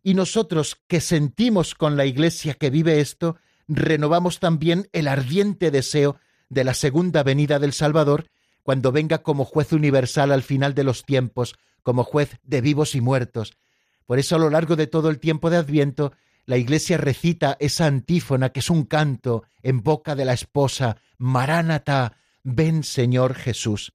[0.03, 6.19] y nosotros que sentimos con la Iglesia que vive esto, renovamos también el ardiente deseo
[6.49, 8.27] de la segunda venida del Salvador,
[8.63, 13.01] cuando venga como juez universal al final de los tiempos, como juez de vivos y
[13.01, 13.57] muertos.
[14.05, 16.13] Por eso a lo largo de todo el tiempo de Adviento,
[16.47, 22.17] la Iglesia recita esa antífona que es un canto en boca de la esposa, Maránata,
[22.43, 23.93] ven Señor Jesús.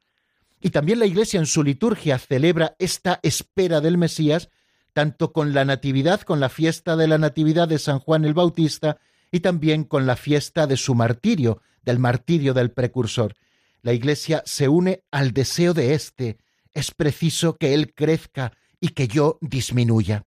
[0.61, 4.51] Y también la Iglesia en su liturgia celebra esta espera del Mesías,
[4.93, 8.99] tanto con la Natividad, con la fiesta de la Natividad de San Juan el Bautista,
[9.31, 13.35] y también con la fiesta de su martirio, del martirio del precursor.
[13.81, 16.37] La Iglesia se une al deseo de éste.
[16.75, 20.27] Es preciso que Él crezca y que yo disminuya.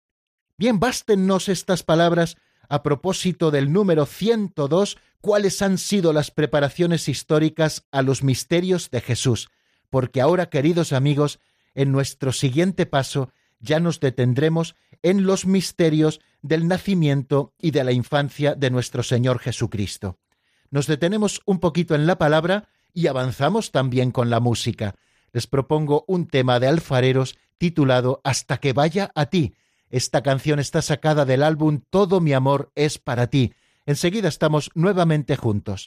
[0.57, 2.37] Bien, bástennos estas palabras
[2.69, 9.01] a propósito del número 102, cuáles han sido las preparaciones históricas a los misterios de
[9.01, 9.51] Jesús,
[9.91, 11.39] porque ahora, queridos amigos,
[11.75, 17.93] en nuestro siguiente paso ya nos detendremos en los misterios del nacimiento y de la
[17.93, 20.19] infancia de nuestro Señor Jesucristo.
[20.71, 24.95] Nos detenemos un poquito en la palabra y avanzamos también con la música.
[25.33, 29.55] Les propongo un tema de alfareros titulado Hasta que vaya a ti.
[29.93, 33.53] Esta canción está sacada del álbum Todo mi amor es para ti.
[33.85, 35.87] Enseguida estamos nuevamente juntos.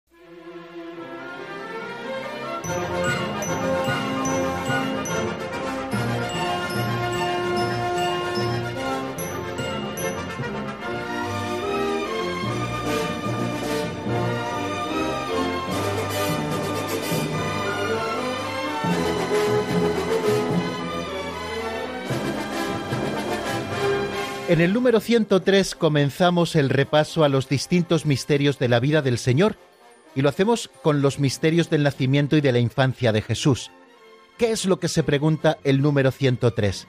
[24.51, 29.17] En el número 103 comenzamos el repaso a los distintos misterios de la vida del
[29.17, 29.55] Señor
[30.13, 33.71] y lo hacemos con los misterios del nacimiento y de la infancia de Jesús.
[34.37, 36.85] ¿Qué es lo que se pregunta el número 103?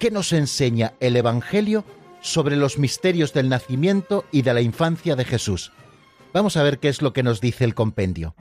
[0.00, 1.84] ¿Qué nos enseña el Evangelio
[2.22, 5.70] sobre los misterios del nacimiento y de la infancia de Jesús?
[6.32, 8.34] Vamos a ver qué es lo que nos dice el compendio.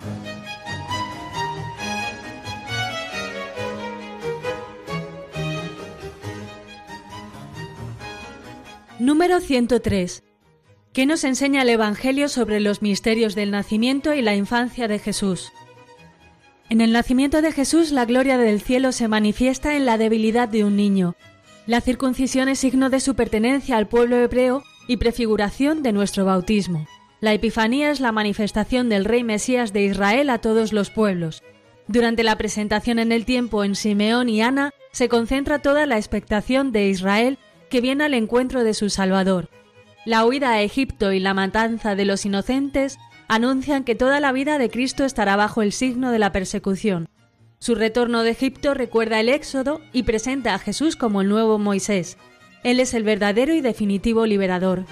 [9.00, 10.24] Número 103.
[10.93, 15.52] ¿Qué nos enseña el Evangelio sobre los misterios del nacimiento y la infancia de Jesús?
[16.70, 20.64] En el nacimiento de Jesús la gloria del cielo se manifiesta en la debilidad de
[20.64, 21.16] un niño.
[21.68, 26.88] La circuncisión es signo de su pertenencia al pueblo hebreo y prefiguración de nuestro bautismo.
[27.20, 31.43] La Epifanía es la manifestación del Rey Mesías de Israel a todos los pueblos.
[31.89, 36.72] Durante la presentación en el tiempo en Simeón y Ana se concentra toda la expectación
[36.72, 37.38] de Israel
[37.76, 39.49] que viene al encuentro de su Salvador.
[40.05, 42.97] La huida a Egipto y la matanza de los inocentes
[43.28, 47.09] anuncian que toda la vida de Cristo estará bajo el signo de la persecución.
[47.59, 52.17] Su retorno de Egipto recuerda el Éxodo y presenta a Jesús como el nuevo Moisés.
[52.63, 54.86] Él es el verdadero y definitivo liberador.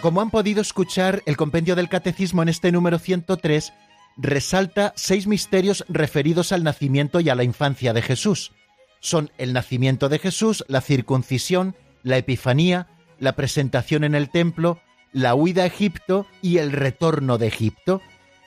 [0.00, 3.72] Como han podido escuchar, el compendio del Catecismo en este número 103
[4.20, 8.52] resalta seis misterios referidos al nacimiento y a la infancia de Jesús.
[9.00, 14.80] Son el nacimiento de Jesús, la circuncisión, la epifanía, la presentación en el templo,
[15.12, 18.02] la huida a Egipto y el retorno de Egipto.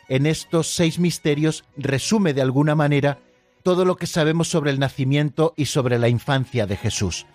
[0.10, 3.20] En estos seis misterios resume de alguna manera
[3.64, 7.26] todo lo que sabemos sobre el nacimiento y sobre la infancia de Jesús.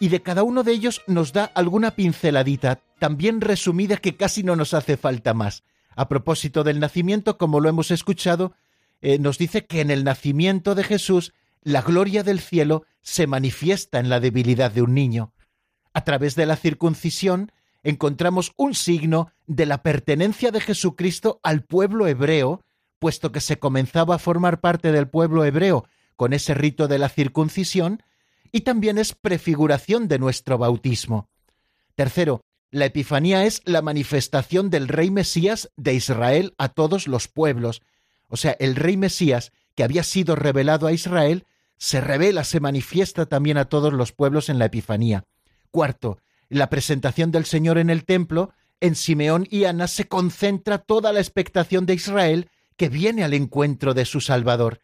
[0.00, 4.42] Y de cada uno de ellos nos da alguna pinceladita tan bien resumida que casi
[4.42, 5.64] no nos hace falta más.
[5.96, 8.52] A propósito del nacimiento, como lo hemos escuchado,
[9.00, 11.32] eh, nos dice que en el nacimiento de Jesús
[11.62, 15.32] la gloria del cielo se manifiesta en la debilidad de un niño.
[15.94, 17.50] A través de la circuncisión
[17.82, 22.62] encontramos un signo de la pertenencia de Jesucristo al pueblo hebreo,
[22.98, 27.08] puesto que se comenzaba a formar parte del pueblo hebreo con ese rito de la
[27.08, 28.02] circuncisión,
[28.52, 31.28] y también es prefiguración de nuestro bautismo.
[31.94, 37.82] Tercero, la Epifanía es la manifestación del Rey Mesías de Israel a todos los pueblos.
[38.28, 41.44] O sea, el Rey Mesías que había sido revelado a Israel,
[41.76, 45.24] se revela, se manifiesta también a todos los pueblos en la Epifanía.
[45.70, 51.12] Cuarto, la presentación del Señor en el templo, en Simeón y Ana se concentra toda
[51.12, 54.80] la expectación de Israel que viene al encuentro de su Salvador.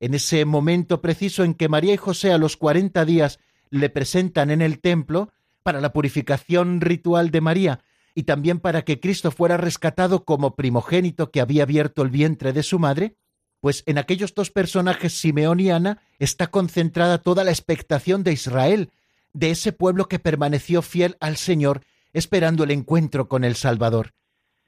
[0.00, 4.50] En ese momento preciso en que María y José a los cuarenta días le presentan
[4.50, 5.32] en el templo,
[5.62, 7.80] para la purificación ritual de María
[8.14, 12.62] y también para que Cristo fuera rescatado como primogénito que había abierto el vientre de
[12.62, 13.16] su madre,
[13.60, 18.90] pues en aquellos dos personajes, Simeón y Ana, está concentrada toda la expectación de Israel,
[19.32, 21.82] de ese pueblo que permaneció fiel al Señor,
[22.12, 24.14] esperando el encuentro con el Salvador.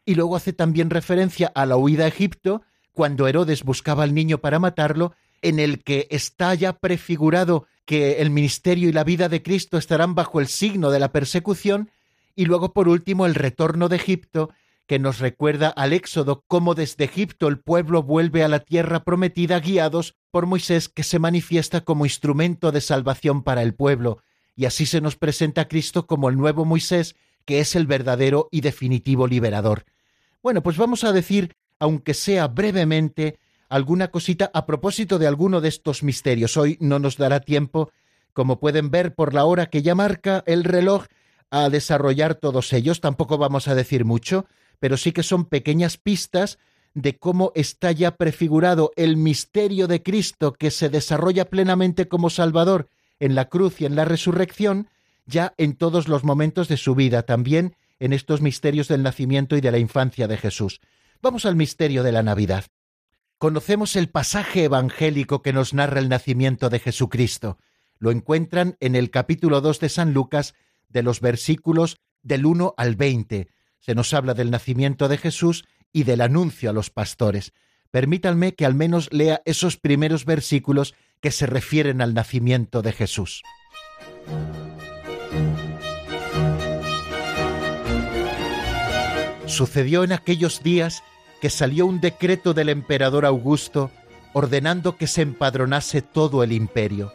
[0.04, 2.62] Y luego hace también referencia a la huida a Egipto,
[2.92, 8.30] cuando Herodes buscaba al niño para matarlo, en el que está ya prefigurado que el
[8.30, 11.90] ministerio y la vida de Cristo estarán bajo el signo de la persecución,
[12.36, 14.50] y luego por último el retorno de Egipto,
[14.86, 19.58] que nos recuerda al Éxodo cómo desde Egipto el pueblo vuelve a la tierra prometida
[19.58, 24.22] guiados por Moisés que se manifiesta como instrumento de salvación para el pueblo,
[24.54, 28.46] y así se nos presenta a Cristo como el nuevo Moisés, que es el verdadero
[28.52, 29.84] y definitivo liberador.
[30.44, 35.68] Bueno, pues vamos a decir, aunque sea brevemente, alguna cosita a propósito de alguno de
[35.68, 36.56] estos misterios.
[36.56, 37.90] Hoy no nos dará tiempo,
[38.34, 41.06] como pueden ver por la hora que ya marca el reloj,
[41.52, 43.00] a desarrollar todos ellos.
[43.00, 44.46] Tampoco vamos a decir mucho,
[44.78, 46.58] pero sí que son pequeñas pistas
[46.94, 52.88] de cómo está ya prefigurado el misterio de Cristo que se desarrolla plenamente como Salvador
[53.20, 54.88] en la cruz y en la resurrección,
[55.26, 59.60] ya en todos los momentos de su vida, también en estos misterios del nacimiento y
[59.60, 60.80] de la infancia de Jesús.
[61.22, 62.64] Vamos al misterio de la Navidad
[63.40, 67.56] conocemos el pasaje evangélico que nos narra el nacimiento de Jesucristo.
[67.98, 70.54] Lo encuentran en el capítulo 2 de San Lucas,
[70.90, 73.48] de los versículos del 1 al 20.
[73.78, 77.54] Se nos habla del nacimiento de Jesús y del anuncio a los pastores.
[77.90, 83.42] permítanme que al menos lea esos primeros versículos que se refieren al nacimiento de Jesús.
[89.46, 91.02] Sucedió en aquellos días
[91.40, 93.90] que salió un decreto del emperador Augusto
[94.32, 97.12] ordenando que se empadronase todo el imperio.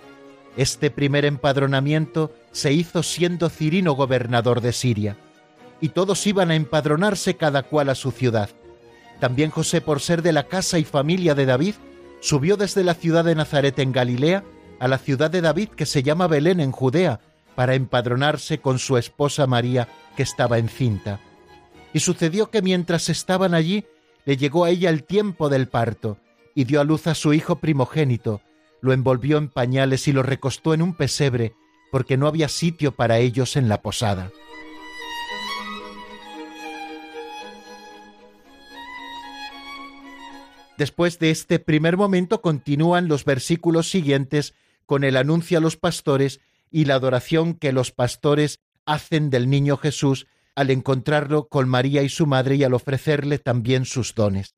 [0.58, 5.18] Este primer empadronamiento se hizo siendo Cirino gobernador de Siria,
[5.82, 8.50] y todos iban a empadronarse cada cual a su ciudad.
[9.20, 11.76] También José, por ser de la casa y familia de David,
[12.22, 14.44] subió desde la ciudad de Nazaret en Galilea
[14.80, 17.20] a la ciudad de David que se llama Belén en Judea,
[17.56, 21.22] para empadronarse con su esposa María, que estaba encinta.
[21.94, 23.86] Y sucedió que mientras estaban allí,
[24.26, 26.18] le llegó a ella el tiempo del parto,
[26.54, 28.42] y dio a luz a su hijo primogénito,
[28.82, 31.54] lo envolvió en pañales y lo recostó en un pesebre,
[31.92, 34.32] porque no había sitio para ellos en la posada.
[40.78, 44.54] Después de este primer momento continúan los versículos siguientes
[44.86, 49.78] con el anuncio a los pastores y la adoración que los pastores hacen del niño
[49.78, 54.56] Jesús al encontrarlo con María y su madre y al ofrecerle también sus dones.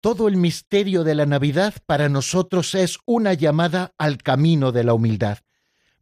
[0.00, 4.94] Todo el misterio de la Navidad para nosotros es una llamada al camino de la
[4.94, 5.38] humildad,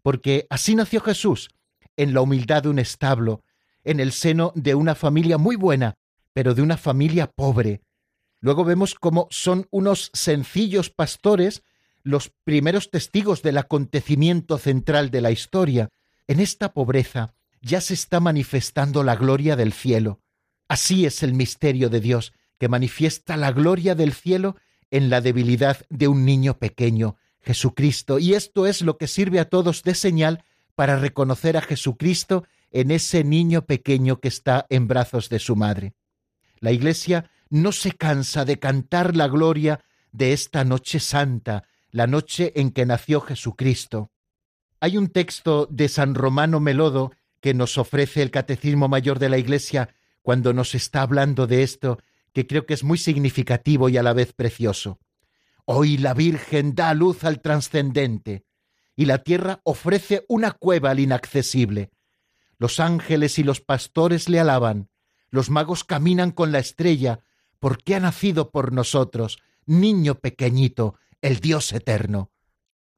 [0.03, 1.51] porque así nació Jesús,
[1.97, 3.43] en la humildad de un establo,
[3.85, 5.95] en el seno de una familia muy buena,
[6.33, 7.83] pero de una familia pobre.
[8.41, 11.63] Luego vemos cómo son unos sencillos pastores
[12.05, 15.89] los primeros testigos del acontecimiento central de la historia.
[16.29, 20.21] En esta pobreza, ya se está manifestando la gloria del cielo.
[20.69, 24.57] Así es el misterio de Dios, que manifiesta la gloria del cielo
[24.91, 29.49] en la debilidad de un niño pequeño, Jesucristo, y esto es lo que sirve a
[29.49, 30.45] todos de señal
[30.75, 35.95] para reconocer a Jesucristo en ese niño pequeño que está en brazos de su madre.
[36.61, 39.81] La Iglesia no se cansa de cantar la gloria
[40.13, 44.11] de esta noche santa, la noche en que nació Jesucristo.
[44.81, 47.13] Hay un texto de San Romano Melodo
[47.49, 51.99] que nos ofrece el Catecismo Mayor de la Iglesia cuando nos está hablando de esto,
[52.35, 54.99] que creo que es muy significativo y a la vez precioso.
[55.65, 58.45] Hoy la Virgen da luz al trascendente,
[58.97, 61.91] y la tierra ofrece una cueva al inaccesible.
[62.59, 64.91] Los ángeles y los pastores le alaban,
[65.31, 67.21] los magos caminan con la estrella,
[67.61, 72.31] porque ha nacido por nosotros, niño pequeñito, el Dios eterno.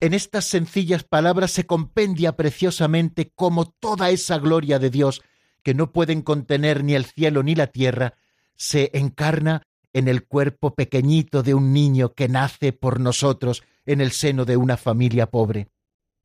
[0.00, 5.22] En estas sencillas palabras se compendia preciosamente cómo toda esa gloria de Dios,
[5.62, 8.14] que no pueden contener ni el cielo ni la tierra,
[8.56, 14.12] se encarna en el cuerpo pequeñito de un niño que nace por nosotros en el
[14.12, 15.68] seno de una familia pobre.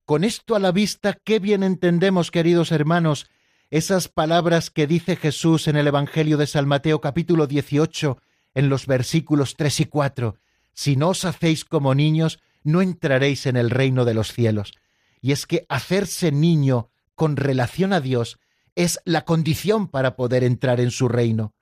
[0.05, 3.28] Con esto a la vista, qué bien entendemos, queridos hermanos,
[3.71, 8.19] esas palabras que dice Jesús en el Evangelio de San Mateo capítulo 18,
[8.53, 10.38] en los versículos tres y cuatro.
[10.73, 14.74] Si no os hacéis como niños, no entraréis en el reino de los cielos.
[15.22, 18.39] Y es que hacerse niño con relación a Dios
[18.76, 21.53] es la condición para poder entrar en su reino.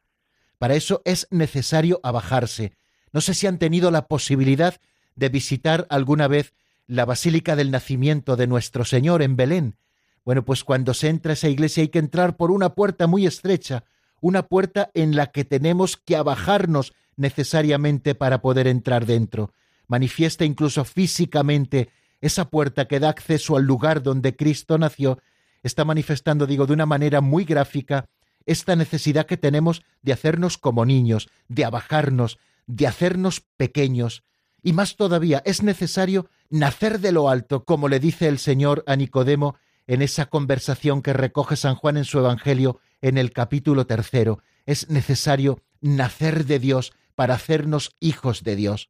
[0.58, 2.74] Para eso es necesario abajarse.
[3.12, 4.80] No sé si han tenido la posibilidad
[5.16, 6.54] de visitar alguna vez
[6.88, 9.76] la Basílica del Nacimiento de nuestro Señor en Belén.
[10.24, 13.28] Bueno, pues cuando se entra a esa iglesia hay que entrar por una puerta muy
[13.28, 13.84] estrecha,
[14.22, 19.52] una puerta en la que tenemos que abajarnos necesariamente para poder entrar dentro
[19.88, 21.90] manifiesta incluso físicamente
[22.22, 25.20] esa puerta que da acceso al lugar donde Cristo nació,
[25.62, 28.10] está manifestando, digo, de una manera muy gráfica
[28.46, 34.24] esta necesidad que tenemos de hacernos como niños, de abajarnos, de hacernos pequeños.
[34.62, 38.96] Y más todavía, es necesario nacer de lo alto, como le dice el Señor a
[38.96, 39.56] Nicodemo
[39.88, 44.40] en esa conversación que recoge San Juan en su Evangelio en el capítulo tercero.
[44.66, 48.90] Es necesario nacer de Dios para hacernos hijos de Dios.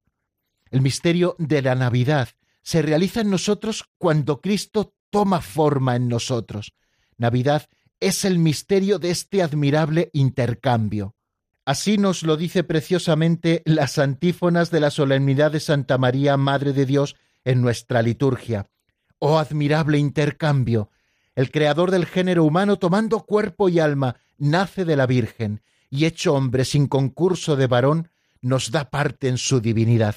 [0.74, 2.30] El misterio de la Navidad
[2.64, 6.74] se realiza en nosotros cuando Cristo toma forma en nosotros.
[7.16, 7.70] Navidad
[8.00, 11.14] es el misterio de este admirable intercambio.
[11.64, 16.88] Así nos lo dice preciosamente las antífonas de la solemnidad de Santa María, Madre de
[16.88, 18.66] Dios, en nuestra liturgia.
[19.20, 20.90] Oh admirable intercambio.
[21.36, 25.62] El creador del género humano, tomando cuerpo y alma, nace de la Virgen,
[25.92, 28.10] y hecho hombre sin concurso de varón,
[28.42, 30.16] nos da parte en su divinidad.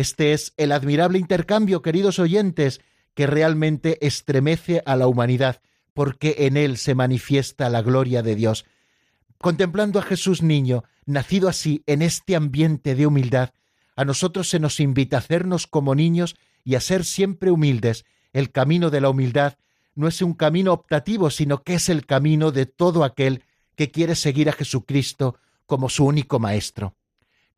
[0.00, 2.80] Este es el admirable intercambio, queridos oyentes,
[3.12, 5.60] que realmente estremece a la humanidad,
[5.92, 8.64] porque en él se manifiesta la gloria de Dios.
[9.42, 13.50] Contemplando a Jesús niño, nacido así en este ambiente de humildad,
[13.94, 16.34] a nosotros se nos invita a hacernos como niños
[16.64, 18.06] y a ser siempre humildes.
[18.32, 19.58] El camino de la humildad
[19.94, 23.44] no es un camino optativo, sino que es el camino de todo aquel
[23.76, 25.36] que quiere seguir a Jesucristo
[25.66, 26.94] como su único Maestro.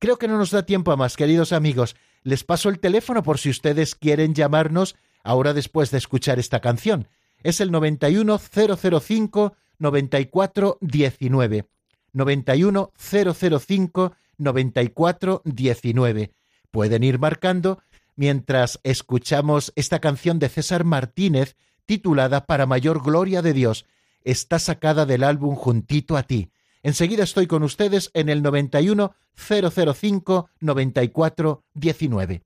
[0.01, 1.95] Creo que no nos da tiempo a más, queridos amigos.
[2.25, 7.09] Les paso el teléfono por si ustedes quieren llamarnos ahora después de escuchar esta canción.
[7.43, 11.67] Es el 91005 9419.
[12.13, 16.33] 91005 9419.
[16.71, 17.83] Pueden ir marcando
[18.15, 21.57] mientras escuchamos esta canción de César Martínez
[21.87, 23.85] titulada Para mayor gloria de Dios.
[24.25, 26.51] Está sacada del álbum Juntito a ti.
[26.83, 32.43] Enseguida estoy con ustedes en el 91 005 94 19.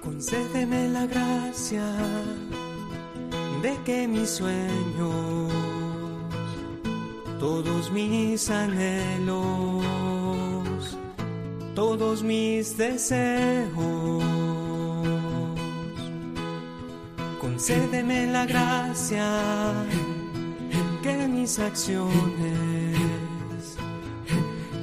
[0.00, 1.84] Concédeme la gracia
[3.62, 5.52] de que mis sueños,
[7.44, 9.84] todos mis anhelos,
[11.74, 14.24] todos mis deseos,
[17.42, 19.28] concédeme la gracia
[21.02, 22.96] que mis acciones,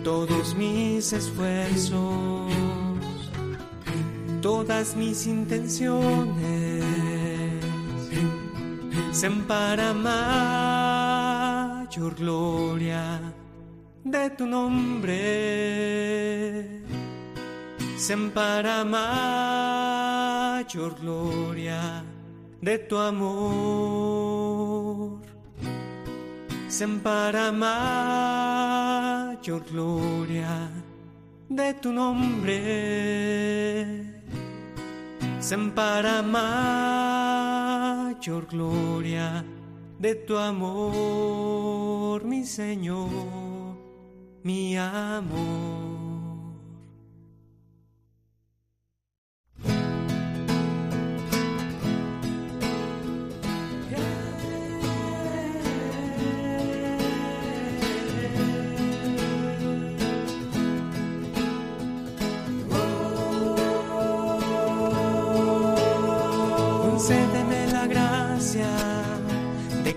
[0.04, 2.52] todos mis esfuerzos,
[4.40, 6.84] todas mis intenciones
[9.12, 9.96] sean para
[11.92, 13.20] mayor gloria
[14.06, 15.20] de tu nombre,
[17.98, 19.36] sean para mayor
[21.02, 22.02] gloria
[22.62, 24.40] de tu amor,
[26.70, 28.06] sean para mayor
[29.70, 30.70] gloria
[31.50, 32.62] de tu nombre.
[35.42, 36.46] Sean para mayor
[38.48, 39.44] gloria
[40.02, 43.08] de tu amor, mi Señor,
[44.42, 45.81] mi amor.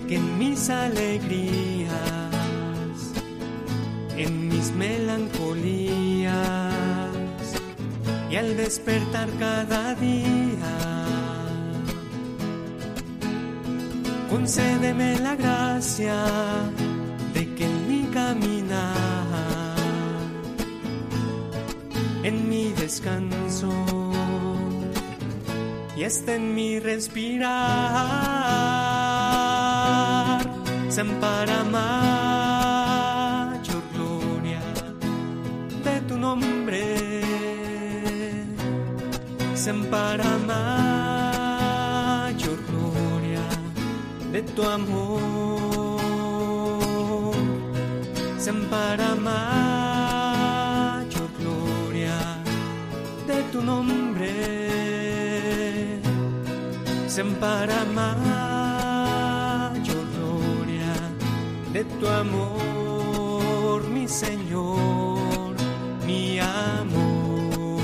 [0.08, 1.90] Que en mis alegrías,
[4.16, 6.32] en mis melancolías
[8.30, 11.04] y al despertar cada día,
[14.30, 16.16] concédeme la gracia
[17.32, 19.76] de que en mi caminar,
[22.22, 23.72] en mi descanso,
[25.96, 27.54] y está en mi respirar,
[31.02, 32.62] para mayor
[33.92, 34.60] gloria
[35.82, 37.20] de tu nombre,
[39.90, 40.96] para mayor
[42.70, 43.42] gloria
[44.30, 45.20] de tu amor,
[48.70, 50.18] para mayor
[51.40, 52.18] gloria
[53.26, 54.30] de tu nombre
[57.40, 58.43] para mayor
[62.04, 65.54] tu amor, mi Señor,
[66.06, 67.80] mi amor.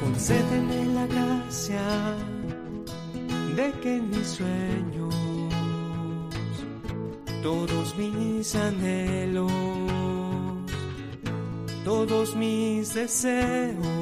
[0.00, 1.86] Concédeme la gracia
[3.56, 5.14] de que mis sueños,
[7.42, 9.52] todos mis anhelos,
[11.84, 14.01] todos mis deseos,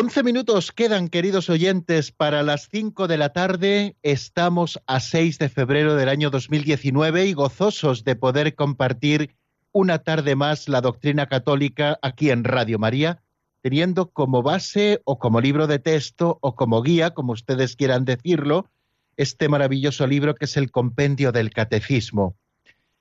[0.00, 3.96] Once minutos quedan, queridos oyentes, para las cinco de la tarde.
[4.04, 9.34] Estamos a 6 de febrero del año 2019 y gozosos de poder compartir
[9.72, 13.24] una tarde más la doctrina católica aquí en Radio María,
[13.60, 18.70] teniendo como base o como libro de texto o como guía, como ustedes quieran decirlo,
[19.16, 22.36] este maravilloso libro que es el Compendio del Catecismo.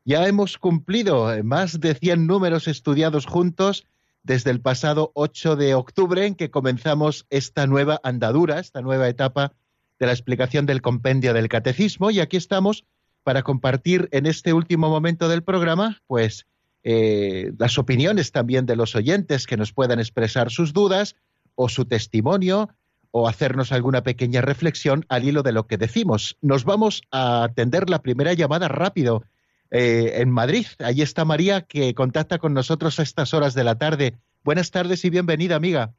[0.03, 3.85] Ya hemos cumplido más de 100 números estudiados juntos
[4.24, 9.53] desde el pasado 8 de octubre en que comenzamos esta nueva andadura, esta nueva etapa
[9.99, 12.86] de la explicación del compendio del catecismo y aquí estamos
[13.24, 16.45] para compartir en este último momento del programa, pues
[16.84, 21.15] eh, las opiniones también de los oyentes que nos puedan expresar sus dudas
[21.55, 22.70] o su testimonio
[23.11, 26.38] o hacernos alguna pequeña reflexión al hilo de lo que decimos.
[26.41, 29.24] Nos vamos a atender la primera llamada rápido
[29.72, 30.65] eh, en Madrid.
[30.80, 34.13] Allí está María que contacta con nosotros a estas horas de la tarde.
[34.43, 35.89] Buenas tardes y bienvenida, amiga.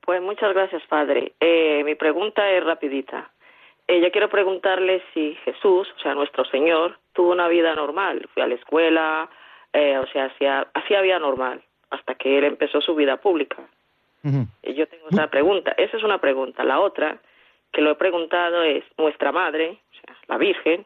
[0.00, 1.34] Pues muchas gracias, padre.
[1.40, 3.30] Eh, mi pregunta es rapidita.
[3.86, 8.28] Eh, yo quiero preguntarle si Jesús, o sea, nuestro Señor, tuvo una vida normal.
[8.32, 9.28] Fui a la escuela,
[9.72, 13.58] o sea, hacía, hacía vida normal hasta que él empezó su vida pública.
[14.62, 15.72] Y yo tengo esa pregunta.
[15.76, 16.62] Esa es una pregunta.
[16.62, 17.18] La otra,
[17.72, 20.84] que lo he preguntado, es nuestra madre, o sea, la Virgen.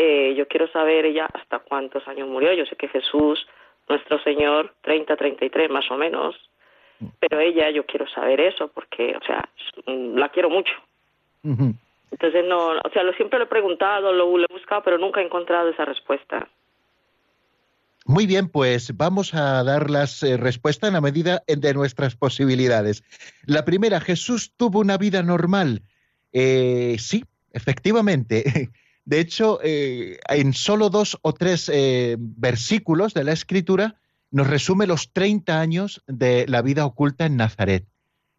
[0.00, 2.52] Eh, yo quiero saber ella hasta cuántos años murió.
[2.52, 3.44] Yo sé que Jesús,
[3.88, 6.36] nuestro Señor, 30, 33 más o menos.
[7.18, 9.48] Pero ella, yo quiero saber eso porque, o sea,
[9.86, 10.72] la quiero mucho.
[11.42, 15.20] Entonces, no, o sea, lo siempre lo he preguntado, lo, lo he buscado, pero nunca
[15.20, 16.48] he encontrado esa respuesta.
[18.06, 23.02] Muy bien, pues vamos a dar las eh, respuestas en la medida de nuestras posibilidades.
[23.46, 25.82] La primera, Jesús tuvo una vida normal.
[26.32, 28.70] Eh, sí, efectivamente.
[29.08, 31.72] De hecho, eh, en solo dos o tres
[32.18, 33.96] versículos de la Escritura
[34.30, 37.86] nos resume los 30 años de la vida oculta en Nazaret.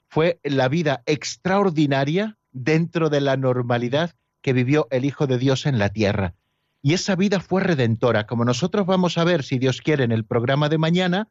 [0.10, 4.12] Fue la vida extraordinaria dentro de la normalidad
[4.44, 6.36] que vivió el Hijo de Dios en la tierra.
[6.84, 8.28] Y esa vida fue redentora.
[8.28, 11.30] Como nosotros vamos a ver, si Dios quiere, en el programa de mañana,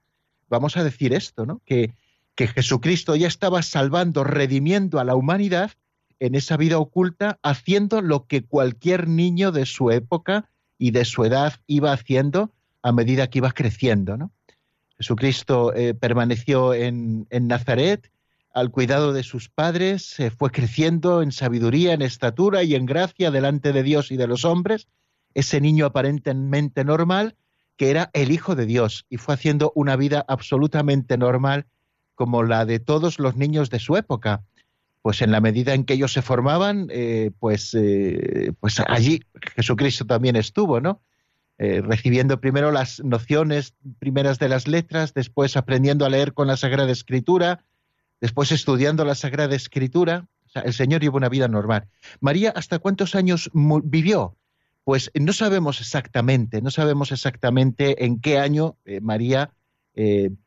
[0.49, 1.63] vamos a decir esto, ¿no?
[1.65, 1.95] Que,
[2.35, 5.71] que Jesucristo ya estaba salvando, redimiendo a la humanidad
[6.21, 11.25] en esa vida oculta, haciendo lo que cualquier niño de su época y de su
[11.25, 12.53] edad iba haciendo
[12.83, 14.33] a medida que iba creciendo, ¿no?
[14.97, 18.11] Jesucristo eh, permaneció en, en, Nazaret
[18.53, 23.73] al cuidado de sus padres, fue creciendo en sabiduría, en estatura y en gracia delante
[23.73, 24.89] de Dios y de los hombres,
[25.35, 27.37] ese niño aparentemente normal
[27.79, 31.67] que era el Hijo de Dios y fue haciendo una vida absolutamente normal
[32.17, 34.43] como la de todos los niños de su época.
[35.03, 39.23] Pues en la medida en que ellos se formaban, eh, pues, eh, pues allí
[39.55, 41.01] Jesucristo también estuvo, ¿no?
[41.59, 46.57] Eh, recibiendo primero las nociones primeras de las letras, después aprendiendo a leer con la
[46.57, 47.65] Sagrada Escritura,
[48.21, 50.27] después estudiando la Sagrada Escritura.
[50.55, 51.89] el Señor llevó una vida normal.
[52.21, 54.37] María, ¿hasta cuántos años vivió?
[54.85, 59.53] Pues no sabemos exactamente, no sabemos exactamente en qué año María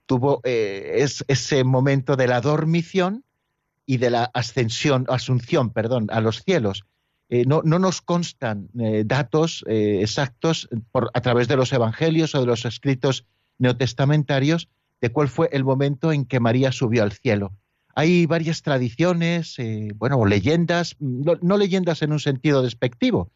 [0.05, 3.23] tuvo ese momento de la dormición
[3.85, 6.85] y de la ascensión, asunción, perdón, a los cielos.
[7.29, 8.69] no, no, nos constan
[9.05, 13.25] datos exactos por, a través de los evangelios o de los escritos
[13.57, 14.69] neotestamentarios
[15.01, 17.51] de cuál fue el momento en que María subió al cielo.
[17.95, 19.57] Hay varias tradiciones,
[19.95, 23.31] bueno, leyendas, no, leyendas en un sentido despectivo,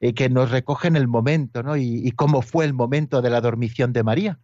[0.00, 1.76] eh, que nos recogen el momento, ¿no?
[1.76, 4.38] Y, cómo fue el momento de la dormición de María,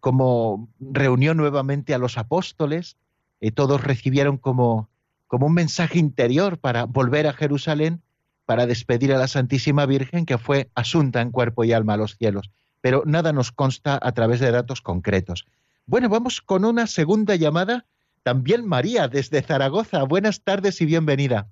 [0.00, 2.96] cómo reunió nuevamente a los apóstoles,
[3.40, 4.88] y todos recibieron como,
[5.26, 8.02] como un mensaje interior para volver a Jerusalén,
[8.46, 12.16] para despedir a la Santísima Virgen que fue asunta en cuerpo y alma a los
[12.16, 12.50] cielos.
[12.80, 15.46] Pero nada nos consta a través de datos concretos.
[15.86, 17.86] Bueno, vamos con una segunda llamada.
[18.22, 20.02] También María, desde Zaragoza.
[20.04, 21.48] Buenas tardes y bienvenida.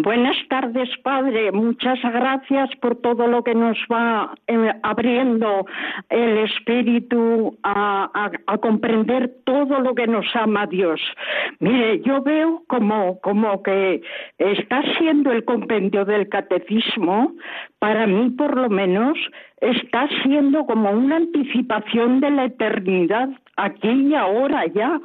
[0.00, 1.50] Buenas tardes, Padre.
[1.50, 5.66] Muchas gracias por todo lo que nos va eh, abriendo
[6.08, 8.30] el Espíritu a,
[8.62, 11.00] comprender todo lo que nos ama Dios.
[11.58, 14.00] Mire, yo veo como, como que
[14.38, 17.32] está siendo el compendio del catecismo,
[17.80, 19.18] para mí por lo menos,
[19.60, 25.00] está siendo como una anticipación de la eternidad aquí y ahora ya,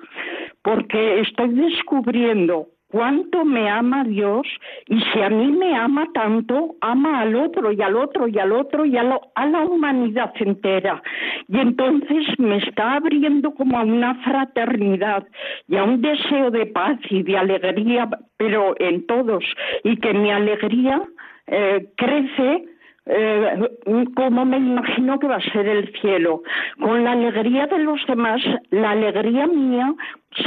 [0.62, 4.46] porque estoy descubriendo cuánto me ama Dios
[4.86, 8.52] y si a mí me ama tanto, ama al otro y al otro y al
[8.52, 11.02] otro y a, la humanidad entera.
[11.48, 15.26] Y entonces me está abriendo como a una fraternidad
[15.68, 19.44] y a un deseo de paz y de alegría, pero en todos,
[19.84, 21.02] y que mi alegría
[21.48, 22.64] eh, crece
[23.06, 23.70] eh,
[24.16, 26.42] como me imagino que va a ser el cielo.
[26.80, 29.94] Con la alegría de los demás, la alegría mía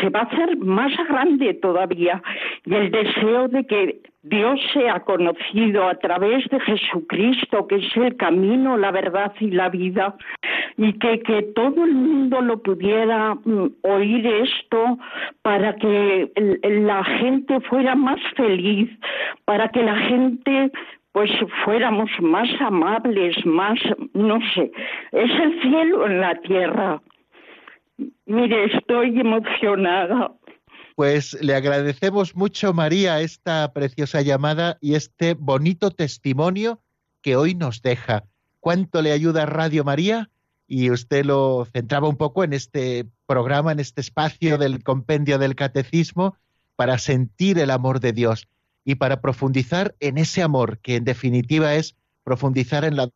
[0.00, 2.22] se va a hacer más grande todavía.
[2.64, 8.16] Y el deseo de que Dios sea conocido a través de Jesucristo, que es el
[8.16, 10.16] camino, la verdad y la vida,
[10.76, 14.98] y que, que todo el mundo lo pudiera mm, oír esto
[15.42, 16.32] para que
[16.64, 18.90] la gente fuera más feliz,
[19.44, 20.72] para que la gente
[21.17, 21.31] pues
[21.64, 23.79] fuéramos más amables, más,
[24.12, 24.71] no sé,
[25.12, 27.01] es el cielo en la tierra.
[28.27, 30.35] Mire, estoy emocionada.
[30.95, 36.81] Pues le agradecemos mucho, María, esta preciosa llamada y este bonito testimonio
[37.23, 38.25] que hoy nos deja.
[38.61, 40.29] ¿Cuánto le ayuda Radio María?
[40.69, 45.55] y usted lo centraba un poco en este programa, en este espacio del compendio del
[45.55, 46.37] catecismo,
[46.75, 48.49] para sentir el amor de Dios
[48.87, 53.11] y para profundizar en ese amor, que en definitiva es profundizar en la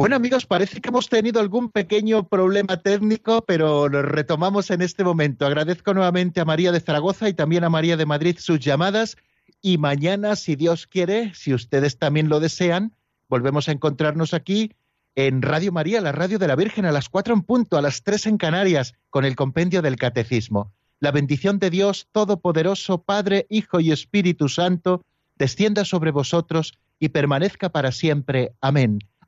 [0.00, 5.04] Bueno amigos, parece que hemos tenido algún pequeño problema técnico, pero lo retomamos en este
[5.04, 5.44] momento.
[5.44, 9.18] Agradezco nuevamente a María de Zaragoza y también a María de Madrid sus llamadas
[9.60, 12.94] y mañana, si Dios quiere, si ustedes también lo desean,
[13.28, 14.72] volvemos a encontrarnos aquí
[15.16, 18.02] en Radio María, la radio de la Virgen, a las cuatro en punto, a las
[18.02, 20.72] tres en Canarias, con el compendio del Catecismo.
[20.98, 25.04] La bendición de Dios Todopoderoso, Padre, Hijo y Espíritu Santo,
[25.36, 28.54] descienda sobre vosotros y permanezca para siempre.
[28.62, 29.00] Amén.